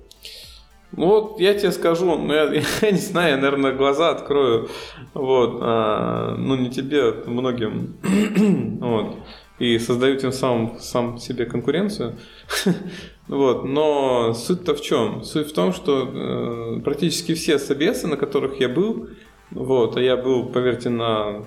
[0.97, 2.45] Ну вот я тебе скажу, ну я,
[2.83, 4.69] я не знаю, я, наверное, глаза открою,
[5.13, 7.97] вот, а, ну не тебе, а многим,
[8.81, 9.17] вот,
[9.59, 12.19] и создаю тем самым сам себе конкуренцию,
[13.29, 15.25] вот, но суть-то в чем?
[15.25, 19.09] Суть в том, что э, практически все собесы, на которых я был,
[19.51, 21.45] вот, а я был, поверьте, на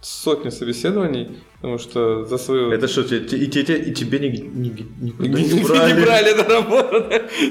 [0.00, 2.70] сотни собеседований, потому что за свою...
[2.70, 5.92] Это что, и, и, и, и тебе не, не, не, не, не брали?
[5.92, 7.04] Не брали на работу,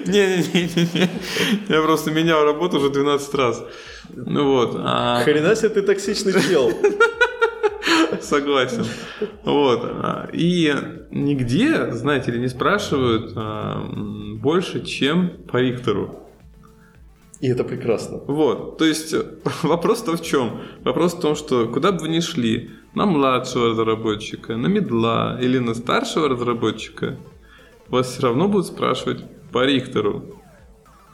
[0.07, 1.09] Не-не-не,
[1.69, 3.63] я просто менял работу уже 12 раз.
[4.15, 4.75] Ну вот.
[4.79, 5.21] А...
[5.23, 6.71] Хрена себе ты токсичный чел.
[8.21, 8.85] Согласен.
[9.43, 9.85] Вот.
[10.33, 10.73] И
[11.11, 13.85] нигде, знаете ли, не спрашивают а,
[14.41, 16.28] больше, чем по Рихтеру.
[17.39, 18.19] И это прекрасно.
[18.27, 19.15] Вот, то есть
[19.63, 20.61] вопрос-то в чем?
[20.83, 25.59] Вопрос в том, что куда бы вы ни шли, на младшего разработчика, на медла или
[25.59, 27.17] на старшего разработчика,
[27.87, 30.35] вас все равно будут спрашивать по Рихтеру.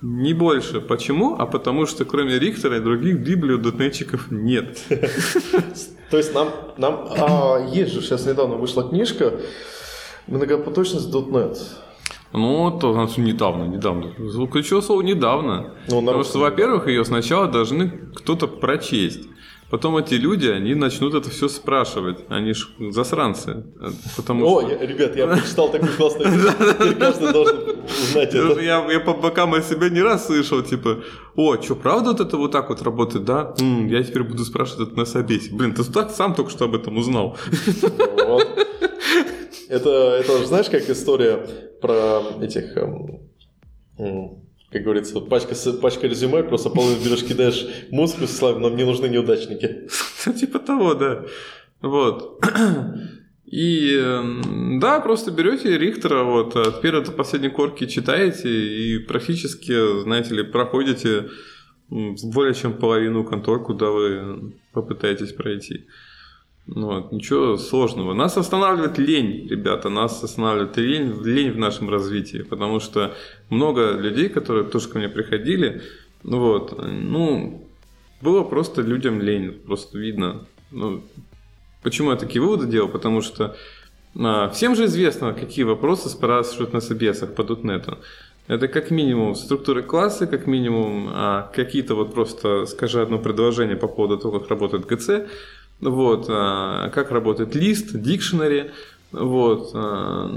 [0.01, 0.81] Не больше.
[0.81, 1.35] Почему?
[1.35, 4.79] А потому что кроме Рихтера и других библиодотнетчиков нет.
[6.11, 9.39] То есть нам, нам а, есть же, сейчас недавно вышла книжка
[10.27, 11.57] «Многопоточность .NET».
[12.33, 14.11] Ну, то значит, недавно, недавно.
[14.47, 15.73] Ключевое слово недавно.
[15.87, 19.27] Ну, Потому что, во-первых, ее сначала должны кто-то прочесть.
[19.69, 22.19] Потом эти люди, они начнут это все спрашивать.
[22.29, 23.63] Они ж засранцы.
[24.15, 24.69] Потому О, что...
[24.69, 26.29] я, ребят, я прочитал такую классную
[26.79, 28.59] Теперь каждый должен узнать это.
[28.61, 30.99] Я, я по бокам от себя не раз слышал, типа,
[31.35, 33.55] о, что, правда вот это вот так вот работает, да?
[33.59, 35.51] Я теперь буду спрашивать это на собесе.
[35.51, 37.35] Блин, ты так сам только что об этом узнал.
[38.27, 38.47] Вот.
[39.69, 41.47] Это, это знаешь, как история
[41.81, 48.63] про этих, эм, как говорится, пачка, пачка резюме, просто полный берешь, кидаешь музыку с словами
[48.63, 49.87] «Нам не нужны неудачники».
[50.39, 51.25] Типа того, да.
[51.81, 52.43] Вот.
[53.45, 60.01] И эм, да, просто берете Рихтера, вот, от первой до последней корки читаете и практически,
[60.01, 61.29] знаете ли, проходите
[61.89, 65.85] более чем половину контор, куда вы попытаетесь пройти.
[66.67, 68.13] Ну вот, ничего сложного.
[68.13, 73.13] Нас останавливает лень, ребята, нас останавливает лень, лень в нашем развитии, потому что
[73.49, 75.83] много людей, которые тоже ко мне приходили,
[76.23, 77.67] ну вот, ну,
[78.21, 80.47] было просто людям лень, просто видно.
[80.71, 81.03] Ну,
[81.83, 82.89] почему я такие выводы делал?
[82.89, 83.55] Потому что
[84.17, 87.97] а, всем же известно, какие вопросы спрашивают на собесах по .NET.
[88.47, 93.87] Это как минимум структуры класса, как минимум а, какие-то вот просто, скажи одно предложение по
[93.87, 95.27] поводу того, как работает ГЦ,
[95.81, 98.71] вот, а, как работает лист, дикшенери,
[99.11, 100.29] вот, а,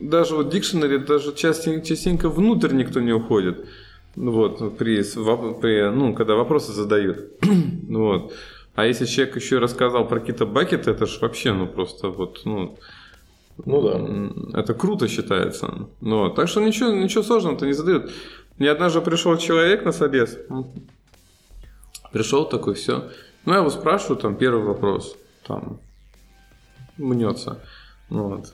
[0.00, 3.66] даже вот дикшенери, даже частенько, частенько внутрь никто не уходит,
[4.14, 5.02] вот, при,
[5.60, 7.18] при, ну, когда вопросы задают,
[7.88, 8.32] вот.
[8.74, 12.78] А если человек еще рассказал про какие-то бакеты, это же вообще, ну, просто вот, ну,
[13.64, 14.60] ну да.
[14.60, 15.88] Это круто считается.
[16.00, 18.10] Ну, так что ничего, ничего сложного-то не задают.
[18.58, 20.38] Мне однажды пришел человек на собес.
[22.12, 23.10] Пришел такой, все.
[23.46, 25.16] Ну, я его спрашиваю, там, первый вопрос,
[25.46, 25.78] там,
[26.98, 27.58] мнется.
[28.10, 28.52] Вот.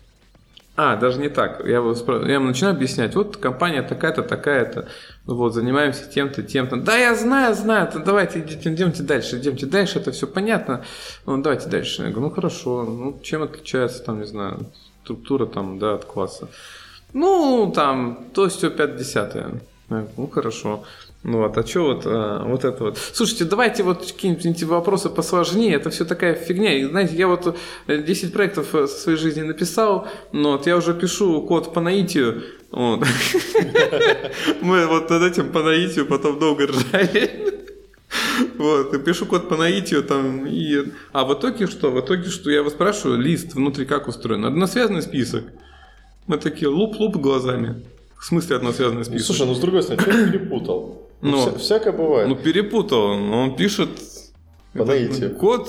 [0.75, 1.61] А, даже не так.
[1.67, 2.27] Я, его спра...
[2.27, 3.15] я ему начинаю объяснять.
[3.15, 4.89] Вот компания такая-то, такая-то.
[5.27, 6.77] Вот, занимаемся тем-то, тем-то.
[6.77, 7.91] Да, я знаю, знаю.
[7.93, 9.99] То давайте идите, идемте дальше, идемте дальше.
[9.99, 10.83] Это все понятно.
[11.27, 12.03] Ну, давайте дальше.
[12.03, 12.85] Я говорю, ну, хорошо.
[12.85, 14.67] Ну, чем отличается, там, не знаю,
[15.05, 16.49] структура там, да, от класса.
[17.13, 19.37] Ну, там, то все 50
[19.91, 20.85] Ну, хорошо.
[21.25, 22.99] Ну вот, а что вот, а, вот это вот?
[22.99, 26.77] Слушайте, давайте вот какие-нибудь вопросы посложнее, это все такая фигня.
[26.77, 27.57] И, знаете, я вот
[27.87, 32.43] 10 э, проектов в своей жизни написал, но вот я уже пишу код по наитию.
[32.73, 33.05] Мы
[34.87, 37.53] вот над этим по наитию потом долго ржали.
[38.59, 40.93] Вот, и пишу код по наитию там, и...
[41.13, 41.91] А в итоге что?
[41.91, 42.51] В итоге что?
[42.51, 44.45] Я вас спрашиваю, лист внутри как устроен?
[44.45, 45.45] Односвязанный список.
[46.27, 47.83] Мы такие луп-луп глазами.
[48.19, 49.27] В смысле односвязанный список?
[49.27, 51.02] Слушай, ну с другой стороны, ты перепутал.
[51.23, 52.29] Ну, Вся, всякое бывает.
[52.29, 53.13] Ну, перепутал.
[53.13, 53.89] Он пишет
[54.73, 55.35] по наитию.
[55.37, 55.69] Код,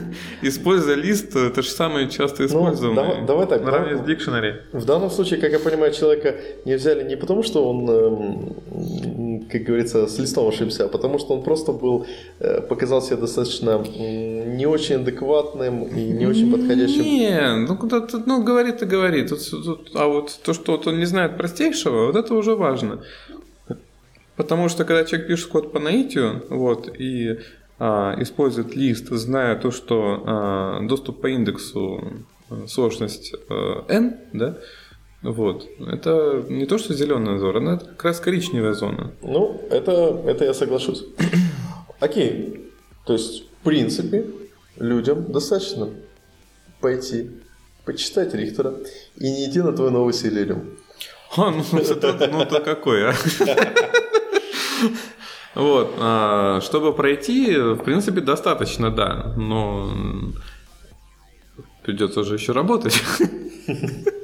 [0.42, 2.94] используя лист, это же самое часто используемое.
[2.94, 3.64] Ну, давай, давай так.
[3.64, 4.62] Наравне с дикшенери.
[4.72, 9.62] В данном случае, как я понимаю, человека не взяли не потому, что он, эм, как
[9.62, 12.06] говорится, с листом ошибся, а потому что он просто был,
[12.38, 17.02] э, показал себя достаточно не очень адекватным и не очень подходящим.
[17.02, 19.30] Не, ну, куда-то, ну говорит и говорит.
[19.30, 23.00] Тут, тут, а вот то, что вот он не знает простейшего, вот это уже важно.
[24.36, 27.38] Потому что когда человек пишет код по наитию, вот, и
[27.78, 33.34] а, использует лист, зная то, что а, доступ по индексу а, сложность
[33.88, 34.58] n, да,
[35.22, 35.66] вот.
[35.80, 39.12] Это не то, что зеленая зона, это как раз коричневая зона.
[39.22, 41.06] Ну, это, это я соглашусь.
[42.00, 42.70] Окей.
[43.06, 44.26] То есть, в принципе,
[44.76, 45.88] людям достаточно
[46.80, 47.30] пойти,
[47.86, 48.74] почитать Рихтера
[49.16, 50.76] и не идти на твой новый Селериум.
[51.36, 53.14] А, ну, это, ну, это какой, а?
[55.54, 59.88] Вот, а, чтобы пройти, в принципе, достаточно, да, но
[61.84, 63.00] придется уже еще работать.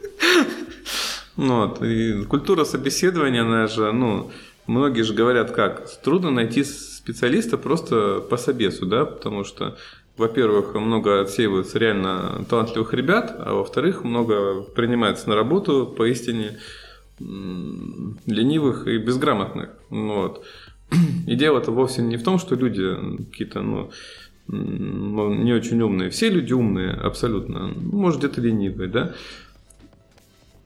[1.36, 4.30] Вот, и культура собеседования, она же, ну,
[4.66, 9.78] многие же говорят как, трудно найти специалиста просто по собесу, да, потому что,
[10.18, 16.58] во-первых, много отсеиваются реально талантливых ребят, а во-вторых, много принимается на работу поистине
[17.20, 19.70] ленивых и безграмотных.
[19.90, 20.44] Вот.
[21.26, 22.96] И дело это вовсе не в том, что люди
[23.30, 23.90] какие-то, ну,
[24.48, 26.10] ну, не очень умные.
[26.10, 27.72] Все люди умные, абсолютно.
[27.76, 29.14] Может, где-то ленивые, да?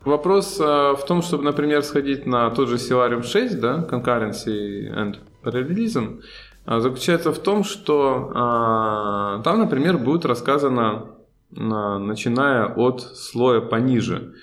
[0.04, 5.16] Вопрос а, в том, чтобы, например, сходить на тот же Stellarium 6, да, Concurrency and
[5.42, 6.20] Parallelism,
[6.66, 11.06] а, заключается в том, что а, там, например, будет рассказано,
[11.56, 14.34] а, начиная от слоя пониже.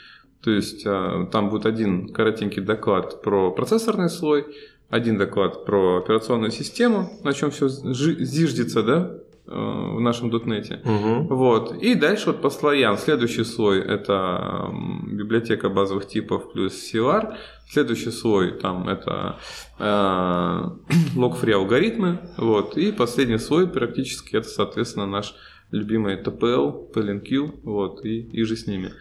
[0.44, 4.46] То есть а, там будет один коротенький доклад про процессорный слой,
[4.90, 9.12] один доклад про операционную систему, на чем все зиждется, да,
[9.48, 10.82] э, в нашем дотнете.
[10.84, 11.34] Угу.
[11.34, 11.82] Вот.
[11.82, 12.98] И дальше вот по слоям.
[12.98, 14.70] Следующий слой это
[15.08, 17.36] библиотека базовых типов плюс CLR.
[17.70, 19.40] Следующий слой там это
[19.80, 19.84] э,
[21.16, 22.20] log-free алгоритмы.
[22.36, 22.78] Вот.
[22.78, 25.36] И последний слой практически это, соответственно, наш
[25.72, 28.92] любимый TPL, PLNQ, вот, и, и же с ними.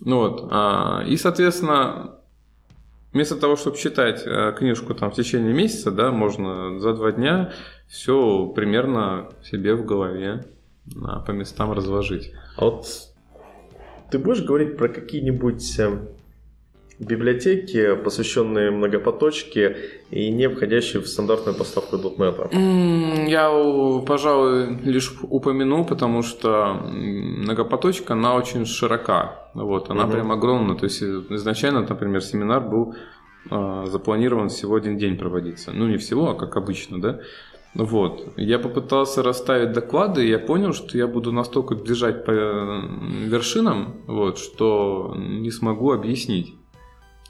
[0.00, 0.48] Ну вот.
[0.50, 2.18] А, и, соответственно,
[3.12, 7.52] Вместо того, чтобы читать э, книжку там в течение месяца, да, можно за два дня
[7.88, 10.44] все примерно себе в голове
[11.26, 12.32] по местам разложить.
[12.56, 12.86] А вот
[14.10, 15.98] ты будешь говорить про какие-нибудь э,
[16.98, 19.76] библиотеки, посвященные многопоточке
[20.10, 23.28] и не входящие в стандартную поставку .NET?
[23.28, 23.50] Я,
[24.04, 29.50] пожалуй, лишь упомяну, потому что многопоточка, она очень широка.
[29.54, 30.12] Вот, она угу.
[30.12, 30.76] прям огромная.
[30.76, 32.94] То есть изначально, например, семинар был
[33.50, 35.72] э, запланирован всего один день проводиться.
[35.72, 37.20] Ну, не всего, а как обычно, да.
[37.74, 38.32] Вот.
[38.36, 44.38] Я попытался расставить доклады, и я понял, что я буду настолько бежать по вершинам, вот,
[44.38, 46.57] что не смогу объяснить.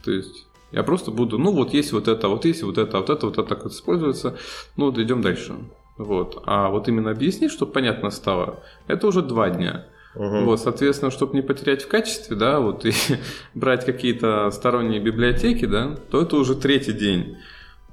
[0.09, 3.11] То есть я просто буду, ну вот есть вот это, вот есть вот это, вот
[3.11, 4.39] это, вот это так вот используется.
[4.79, 5.55] Ну вот идем дальше.
[5.99, 6.43] Вот.
[6.47, 9.85] А вот именно объяснить, чтобы понятно стало, это уже два дня.
[10.15, 10.45] Угу.
[10.47, 12.93] Вот, соответственно, чтобы не потерять в качестве, да, вот и
[13.55, 17.37] брать какие-то сторонние библиотеки, да, то это уже третий день.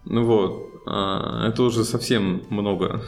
[0.05, 3.01] Ну вот, а, это уже совсем много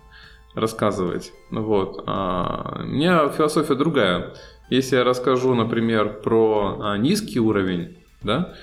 [0.56, 1.32] рассказывать.
[1.52, 4.34] Ну вот, а, у меня философия другая.
[4.68, 8.54] Если я расскажу, например, про а, низкий уровень, да,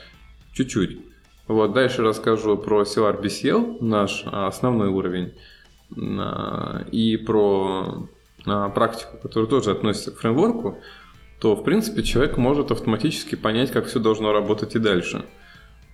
[0.53, 0.99] чуть-чуть.
[1.47, 5.33] Вот, дальше расскажу про CLR BCL, наш а, основной уровень,
[5.95, 8.07] а, и про
[8.45, 10.79] а, практику, которая тоже относится к фреймворку,
[11.39, 15.23] то, в принципе, человек может автоматически понять, как все должно работать и дальше.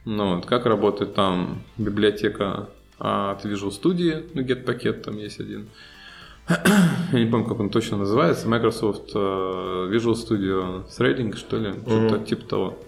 [0.05, 5.67] Ну, вот, как работает там библиотека от Visual Studio, ну, get-пакет там есть один.
[6.47, 8.47] Я не помню, как он точно называется.
[8.47, 12.07] Microsoft Visual Studio Threading, что ли, mm-hmm.
[12.07, 12.79] что-то типа того.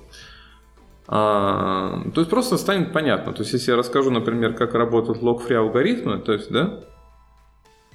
[1.08, 3.34] А, то есть просто станет понятно.
[3.34, 6.84] То есть если я расскажу, например, как работают лог-фри алгоритмы, то есть, да,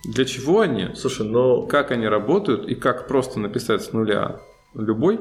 [0.05, 1.67] для чего они, Слушай, но...
[1.67, 4.41] как они работают и как просто написать с нуля
[4.75, 5.19] любой,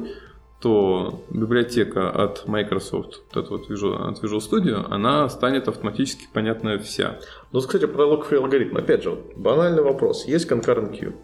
[0.60, 6.80] то библиотека от Microsoft, вот эта вот Visual, от Visual Studio, она станет автоматически понятная
[6.80, 7.20] вся.
[7.52, 8.78] Ну, кстати, про log-free алгоритм.
[8.78, 10.26] Опять же, вот, банальный вопрос.
[10.26, 11.16] Есть concurrent queue.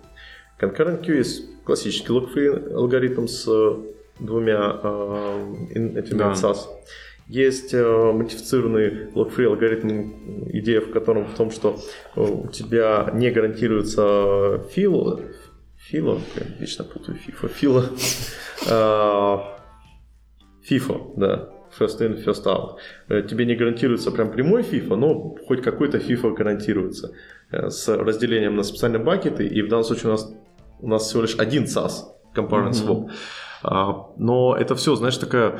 [0.61, 3.47] Concurrent queue есть классический log-free алгоритм с
[4.19, 5.55] двумя э,
[5.95, 6.31] этими да.
[6.33, 6.67] SAS.
[7.27, 11.79] Есть э, модифицированный log-free алгоритм, идея в котором в том, что
[12.15, 15.21] у тебя не гарантируется фило,
[15.77, 17.89] фило, я вечно путаю FIFA, фило,
[20.69, 22.77] FIFA, да, first in, first out.
[23.09, 27.13] Э, тебе не гарантируется прям прямой FIFA, но хоть какой-то FIFA гарантируется
[27.51, 30.33] э, с разделением на специальные бакеты, и в данном случае у нас,
[30.79, 32.03] у нас всего лишь один SAS,
[32.35, 33.05] component swap.
[33.05, 33.11] Mm-hmm.
[33.63, 35.59] Но это все, знаешь, такая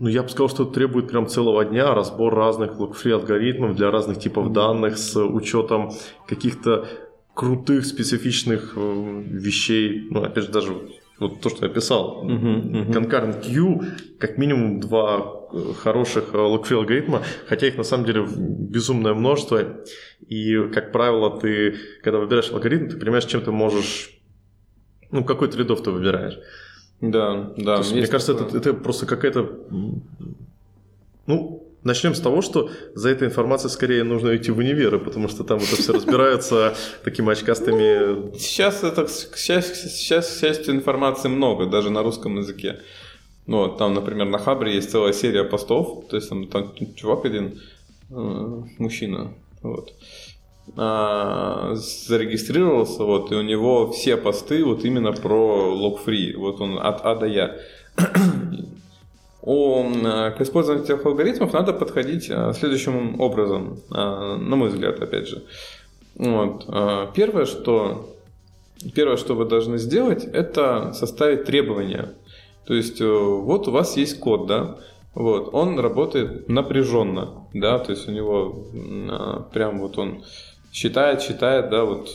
[0.00, 3.90] ну, я бы сказал, что это требует прям целого дня разбор разных лог-фри алгоритмов для
[3.90, 5.92] разных типов данных с учетом
[6.26, 6.86] каких-то
[7.34, 10.08] крутых специфичных э, вещей.
[10.10, 10.72] Ну, опять же, даже
[11.18, 12.24] вот то, что я писал.
[12.26, 12.92] Uh-huh, uh-huh.
[12.92, 13.84] Concurrent Queue,
[14.18, 19.82] как минимум два э, хороших лог-фри алгоритма, хотя их на самом деле безумное множество.
[20.26, 24.19] И, как правило, ты, когда выбираешь алгоритм, ты понимаешь, чем ты можешь...
[25.10, 26.38] Ну, какой трейдов ты выбираешь.
[27.00, 27.76] Да, да.
[27.78, 29.58] есть, мне кажется, это, это просто какая-то...
[31.26, 35.44] Ну, начнем с того, что за этой информацией скорее нужно идти в универы, потому что
[35.44, 38.14] там это все разбирается такими очкастыми...
[38.14, 42.80] Ну, сейчас, это, сейчас, сейчас, к счастью, информации много, даже на русском языке.
[43.46, 47.24] Ну, вот, там, например, на Хабре есть целая серия постов, то есть там, там чувак
[47.24, 47.60] один,
[48.10, 49.92] э, мужчина, вот,
[50.76, 57.00] а, зарегистрировался, вот, и у него все посты вот именно про лог-фри, вот он от
[57.04, 57.56] А до Я.
[59.42, 59.90] О,
[60.36, 65.42] к использованию этих алгоритмов надо подходить а, следующим образом, а, на мой взгляд, опять же.
[66.16, 66.66] Вот.
[67.14, 68.14] Первое, что,
[68.94, 72.14] первое, что вы должны сделать, это составить требования.
[72.66, 74.76] То есть, э, вот у вас есть код, да,
[75.14, 78.66] вот, он работает напряженно, да, то есть у него
[79.52, 80.22] прям вот он
[80.72, 82.08] считает, считает, да, вот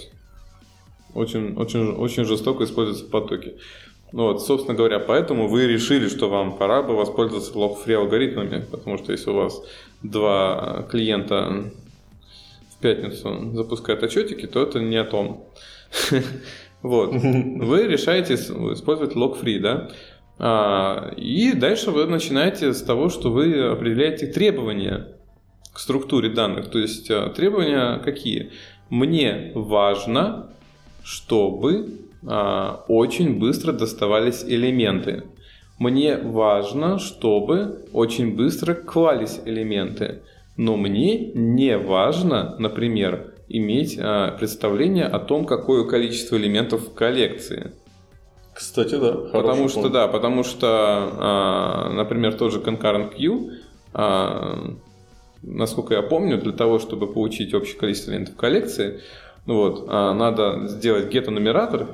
[1.14, 3.56] очень, очень, очень жестоко используются потоки.
[4.12, 8.98] Ну вот, собственно говоря, поэтому вы решили, что вам пора бы воспользоваться log-free алгоритмами, потому
[8.98, 9.62] что если у вас
[10.04, 11.72] два клиента
[12.70, 15.44] в пятницу запускают отчетики, то это не о том.
[16.82, 17.14] Вот.
[17.14, 19.90] Вы решаете использовать log-free, да?
[20.38, 25.15] А, и дальше вы начинаете с того, что вы определяете требования
[25.76, 26.70] к структуре данных.
[26.70, 28.52] То есть э, требования какие?
[28.90, 30.48] Мне важно,
[31.04, 35.24] чтобы а, очень быстро доставались элементы.
[35.78, 40.22] Мне важно, чтобы очень быстро клались элементы.
[40.56, 47.74] Но мне не важно, например, иметь а, представление о том, какое количество элементов в коллекции.
[48.54, 49.12] Кстати, да.
[49.34, 53.52] Потому что, да, потому что, например, тот же concurrent queue
[55.46, 59.02] насколько я помню, для того, чтобы получить общее количество элементов коллекции,
[59.46, 61.88] ну вот, а, надо сделать get-нумератор,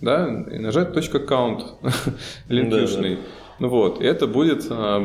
[0.00, 1.62] да, и нажать .count
[2.48, 3.16] линкюшный.
[3.16, 3.28] Да, да.
[3.60, 5.00] Ну вот, и это будет а,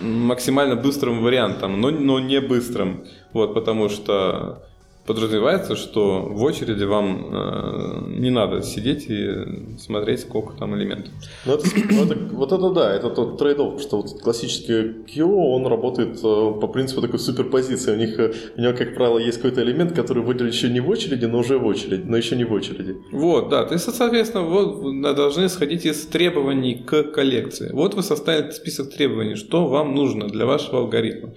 [0.00, 3.04] максимально быстрым вариантом, но, но не быстрым.
[3.32, 4.64] Вот, потому что
[5.06, 11.12] подразумевается, что в очереди вам э, не надо сидеть и смотреть, сколько там элементов.
[11.44, 15.66] Ну, это, ну, это, вот это да, это тот трейд что вот классический QO, он
[15.66, 16.20] работает э,
[16.60, 17.92] по принципу такой суперпозиции.
[17.92, 20.88] У них, э, у него, как правило, есть какой-то элемент, который выделен еще не в
[20.88, 22.96] очереди, но уже в очереди, но еще не в очереди.
[23.12, 27.70] Вот, да, то есть, соответственно, вот должны сходить из требований к коллекции.
[27.72, 31.34] Вот вы составили список требований, что вам нужно для вашего алгоритма.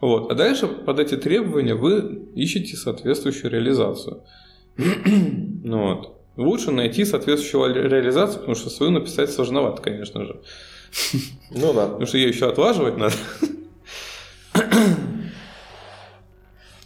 [0.00, 0.30] Вот.
[0.30, 4.22] А дальше под эти требования вы ищете соответствующую реализацию.
[4.76, 6.14] ну, вот.
[6.36, 10.40] Лучше найти соответствующую реализацию, потому что свою написать сложновато, конечно же.
[11.50, 11.86] Ну да.
[11.88, 13.14] Потому что ее еще отлаживать надо.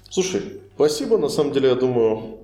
[0.08, 0.42] Слушай,
[0.74, 1.18] спасибо.
[1.18, 2.38] На самом деле, я думаю,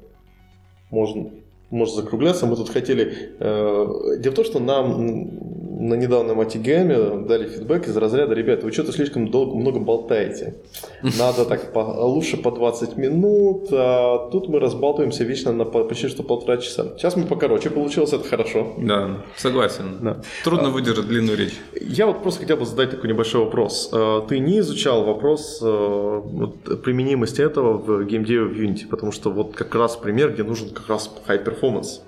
[0.91, 1.31] можно,
[1.71, 2.47] можно закругляться.
[2.47, 3.35] Мы тут хотели...
[3.39, 8.73] Э, дело в том, что нам на недавнем АТГМе дали фидбэк из разряда, ребята, вы
[8.73, 10.57] что-то слишком долго, много болтаете.
[11.03, 16.25] Надо так по, лучше по 20 минут, а тут мы разбалтываемся вечно на почти что
[16.25, 16.97] полтора часа.
[16.97, 18.75] Сейчас мы покороче получилось, это хорошо.
[18.79, 19.99] Да, согласен.
[20.01, 20.21] Да.
[20.43, 21.55] Трудно а, выдержать длинную речь.
[21.81, 23.91] Я вот просто хотел бы задать такой небольшой вопрос.
[23.93, 29.31] А, ты не изучал вопрос а, вот, применимости этого в геймдеве в Unity, потому что
[29.31, 32.01] вот как раз пример, где нужен как раз high performance.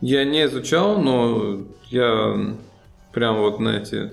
[0.00, 2.56] Я не изучал, но я
[3.12, 4.12] прям вот, знаете,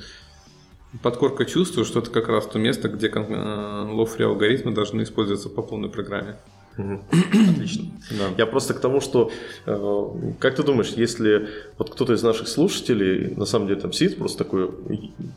[1.02, 5.62] подкорка чувствую, что это как раз то место, где э, lock-free алгоритмы должны использоваться по
[5.62, 6.38] полной программе.
[6.78, 7.86] Отлично.
[8.12, 8.34] Да.
[8.38, 9.32] Я просто к тому, что,
[9.66, 10.08] э,
[10.40, 14.44] как ты думаешь, если вот кто-то из наших слушателей, на самом деле там сидит просто
[14.44, 14.72] такой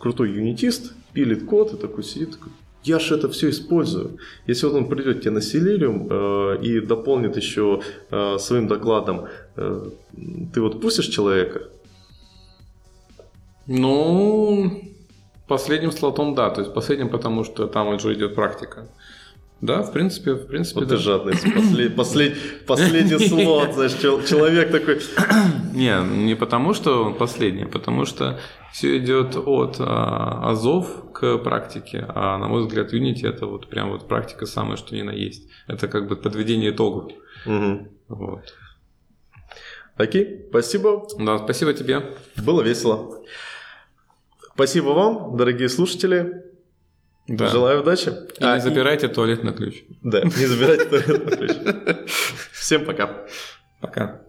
[0.01, 2.53] крутой юнитист, пилит код и такой сидит, такой,
[2.85, 4.19] я же это все использую.
[4.47, 9.27] Если вот он придет тебе на CLRium э, и дополнит еще э, своим докладом,
[10.53, 11.69] ты вот пустишь человека?
[13.67, 14.83] Ну,
[15.47, 18.89] последним слотом да, то есть последним, потому что там уже идет практика.
[19.61, 20.97] Да, в принципе, в принципе, вот да.
[20.97, 21.33] ты жадный.
[21.33, 25.01] Послед, послед, последний слот, знаешь, человек такой...
[25.75, 28.39] Не, не потому, что он последний, а потому что
[28.73, 32.05] все идет от а, азов к практике.
[32.09, 35.49] А на мой взгляд, Unity это вот прям вот практика самая, что ни на есть.
[35.67, 37.11] Это как бы подведение итогов.
[37.45, 37.89] Угу.
[38.09, 38.55] Вот.
[39.99, 41.07] Окей, спасибо.
[41.19, 42.03] Да, спасибо тебе.
[42.37, 43.25] Было весело.
[44.55, 46.45] Спасибо вам, дорогие слушатели.
[47.27, 47.49] Да.
[47.49, 48.09] Желаю удачи.
[48.39, 49.09] И а, не забирайте и...
[49.11, 49.83] туалет на ключ.
[50.03, 52.07] Да, не забирайте туалет на ключ.
[52.53, 53.27] Всем пока.
[53.81, 54.23] Пока.